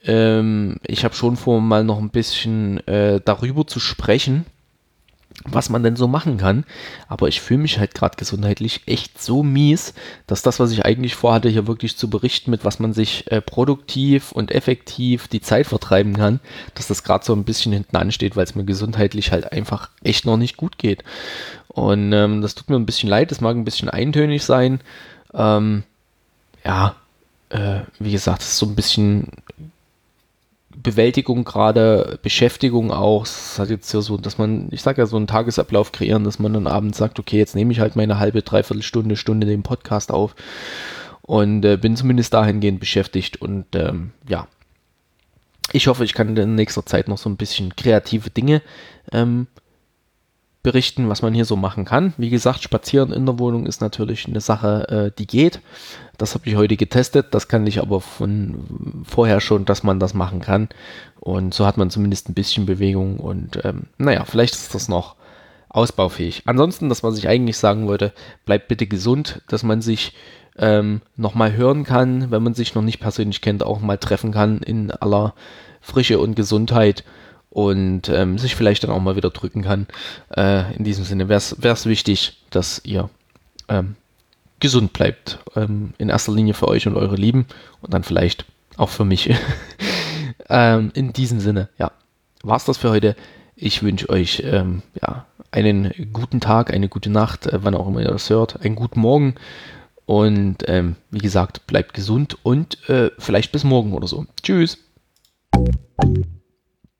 Ähm, 0.03 0.81
ich 0.85 1.05
habe 1.05 1.15
schon 1.15 1.37
vor, 1.37 1.61
mal 1.61 1.85
noch 1.85 1.99
ein 1.99 2.09
bisschen 2.09 2.85
äh, 2.87 3.21
darüber 3.23 3.65
zu 3.65 3.79
sprechen 3.79 4.45
was 5.45 5.69
man 5.69 5.83
denn 5.83 5.95
so 5.95 6.07
machen 6.07 6.37
kann. 6.37 6.65
Aber 7.07 7.27
ich 7.27 7.41
fühle 7.41 7.61
mich 7.61 7.79
halt 7.79 7.93
gerade 7.93 8.17
gesundheitlich 8.17 8.81
echt 8.85 9.21
so 9.21 9.43
mies, 9.43 9.93
dass 10.27 10.41
das, 10.41 10.59
was 10.59 10.71
ich 10.71 10.85
eigentlich 10.85 11.15
vorhatte, 11.15 11.49
hier 11.49 11.67
wirklich 11.67 11.97
zu 11.97 12.09
berichten, 12.09 12.51
mit 12.51 12.65
was 12.65 12.79
man 12.79 12.93
sich 12.93 13.29
äh, 13.31 13.41
produktiv 13.41 14.31
und 14.31 14.51
effektiv 14.51 15.27
die 15.27 15.41
Zeit 15.41 15.67
vertreiben 15.67 16.15
kann, 16.15 16.39
dass 16.75 16.87
das 16.87 17.03
gerade 17.03 17.25
so 17.25 17.33
ein 17.33 17.45
bisschen 17.45 17.71
hinten 17.71 17.95
ansteht, 17.95 18.35
weil 18.35 18.43
es 18.43 18.55
mir 18.55 18.65
gesundheitlich 18.65 19.31
halt 19.31 19.51
einfach 19.51 19.89
echt 20.03 20.25
noch 20.25 20.37
nicht 20.37 20.57
gut 20.57 20.77
geht. 20.77 21.03
Und 21.67 22.13
ähm, 22.13 22.41
das 22.41 22.55
tut 22.55 22.69
mir 22.69 22.75
ein 22.75 22.85
bisschen 22.85 23.09
leid, 23.09 23.31
das 23.31 23.41
mag 23.41 23.55
ein 23.55 23.65
bisschen 23.65 23.89
eintönig 23.89 24.43
sein. 24.43 24.81
Ähm, 25.33 25.83
ja, 26.65 26.95
äh, 27.49 27.81
wie 27.99 28.11
gesagt, 28.11 28.41
es 28.41 28.49
ist 28.49 28.57
so 28.57 28.65
ein 28.65 28.75
bisschen 28.75 29.27
Bewältigung 30.81 31.43
gerade, 31.43 32.19
Beschäftigung 32.21 32.91
auch. 32.91 33.25
Es 33.25 33.59
hat 33.59 33.69
jetzt 33.69 33.93
ja 33.93 34.01
so, 34.01 34.17
dass 34.17 34.37
man, 34.37 34.69
ich 34.71 34.81
sage 34.81 35.01
ja, 35.01 35.05
so 35.05 35.17
einen 35.17 35.27
Tagesablauf 35.27 35.91
kreieren, 35.91 36.23
dass 36.23 36.39
man 36.39 36.53
dann 36.53 36.67
abends 36.67 36.97
sagt, 36.97 37.19
okay, 37.19 37.37
jetzt 37.37 37.55
nehme 37.55 37.71
ich 37.71 37.79
halt 37.79 37.95
meine 37.95 38.19
halbe, 38.19 38.41
dreiviertel 38.41 38.81
Stunde, 38.81 39.17
Stunde 39.17 39.45
den 39.45 39.63
Podcast 39.63 40.11
auf 40.11 40.35
und 41.21 41.65
äh, 41.65 41.77
bin 41.77 41.97
zumindest 41.97 42.33
dahingehend 42.33 42.79
beschäftigt 42.79 43.41
und 43.41 43.65
ähm, 43.75 44.11
ja. 44.27 44.47
Ich 45.71 45.87
hoffe, 45.87 46.03
ich 46.03 46.13
kann 46.13 46.35
in 46.35 46.55
nächster 46.55 46.85
Zeit 46.85 47.07
noch 47.07 47.19
so 47.19 47.29
ein 47.29 47.37
bisschen 47.37 47.75
kreative 47.75 48.31
Dinge 48.31 48.61
ähm, 49.11 49.47
berichten, 50.61 51.07
was 51.07 51.21
man 51.21 51.33
hier 51.33 51.45
so 51.45 51.55
machen 51.55 51.85
kann. 51.85 52.13
Wie 52.17 52.29
gesagt, 52.29 52.63
spazieren 52.63 53.13
in 53.13 53.25
der 53.25 53.39
Wohnung 53.39 53.65
ist 53.65 53.81
natürlich 53.81 54.27
eine 54.27 54.41
Sache, 54.41 54.87
äh, 54.89 55.17
die 55.17 55.27
geht. 55.27 55.61
Das 56.17 56.35
habe 56.35 56.47
ich 56.49 56.55
heute 56.55 56.75
getestet. 56.75 57.27
Das 57.31 57.47
kann 57.47 57.65
ich 57.65 57.79
aber 57.81 58.01
von 58.01 59.03
vorher 59.05 59.39
schon, 59.39 59.65
dass 59.65 59.83
man 59.83 59.99
das 59.99 60.13
machen 60.13 60.41
kann. 60.41 60.67
Und 61.19 61.53
so 61.53 61.65
hat 61.65 61.77
man 61.77 61.89
zumindest 61.89 62.29
ein 62.29 62.33
bisschen 62.33 62.65
Bewegung. 62.65 63.17
Und 63.17 63.63
ähm, 63.63 63.83
naja, 63.97 64.25
vielleicht 64.25 64.53
ist 64.53 64.75
das 64.75 64.89
noch 64.89 65.15
ausbaufähig. 65.69 66.43
Ansonsten, 66.45 66.89
das, 66.89 67.03
was 67.03 67.17
ich 67.17 67.29
eigentlich 67.29 67.57
sagen 67.57 67.87
wollte, 67.87 68.11
bleibt 68.45 68.67
bitte 68.67 68.87
gesund, 68.87 69.41
dass 69.47 69.63
man 69.63 69.81
sich 69.81 70.13
ähm, 70.57 71.01
nochmal 71.15 71.53
hören 71.53 71.85
kann, 71.85 72.31
wenn 72.31 72.43
man 72.43 72.53
sich 72.53 72.75
noch 72.75 72.81
nicht 72.81 72.99
persönlich 72.99 73.41
kennt, 73.41 73.63
auch 73.63 73.79
mal 73.79 73.97
treffen 73.97 74.31
kann 74.31 74.59
in 74.59 74.91
aller 74.91 75.33
Frische 75.79 76.19
und 76.19 76.35
Gesundheit 76.35 77.05
und 77.49 78.09
ähm, 78.09 78.37
sich 78.37 78.55
vielleicht 78.55 78.83
dann 78.83 78.91
auch 78.91 78.99
mal 78.99 79.15
wieder 79.15 79.29
drücken 79.29 79.63
kann. 79.63 79.87
Äh, 80.35 80.75
in 80.75 80.83
diesem 80.83 81.03
Sinne 81.03 81.29
wäre 81.29 81.39
es 81.39 81.85
wichtig, 81.85 82.37
dass 82.49 82.81
ihr 82.83 83.09
ähm, 83.67 83.95
gesund 84.59 84.93
bleibt. 84.93 85.39
Ähm, 85.55 85.93
in 85.97 86.09
erster 86.09 86.31
Linie 86.31 86.53
für 86.53 86.67
euch 86.67 86.87
und 86.87 86.95
eure 86.95 87.15
Lieben 87.15 87.45
und 87.81 87.93
dann 87.93 88.03
vielleicht 88.03 88.45
auch 88.77 88.89
für 88.89 89.05
mich. 89.05 89.33
Ähm, 90.49 90.91
in 90.95 91.13
diesem 91.13 91.39
Sinne, 91.39 91.69
ja, 91.77 91.91
war 92.43 92.57
es 92.57 92.65
das 92.65 92.77
für 92.77 92.89
heute. 92.89 93.15
Ich 93.55 93.83
wünsche 93.83 94.09
euch 94.09 94.41
ähm, 94.45 94.81
ja, 95.01 95.25
einen 95.51 95.93
guten 96.11 96.39
Tag, 96.39 96.73
eine 96.73 96.89
gute 96.89 97.09
Nacht, 97.09 97.45
äh, 97.47 97.63
wann 97.63 97.75
auch 97.75 97.87
immer 97.87 98.01
ihr 98.01 98.07
das 98.07 98.29
hört, 98.29 98.61
einen 98.63 98.75
guten 98.75 98.99
Morgen. 98.99 99.35
Und 100.05 100.57
ähm, 100.67 100.95
wie 101.11 101.19
gesagt, 101.19 101.67
bleibt 101.67 101.93
gesund 101.93 102.37
und 102.41 102.89
äh, 102.89 103.11
vielleicht 103.19 103.51
bis 103.51 103.63
morgen 103.63 103.93
oder 103.93 104.07
so. 104.07 104.25
Tschüss. 104.41 104.79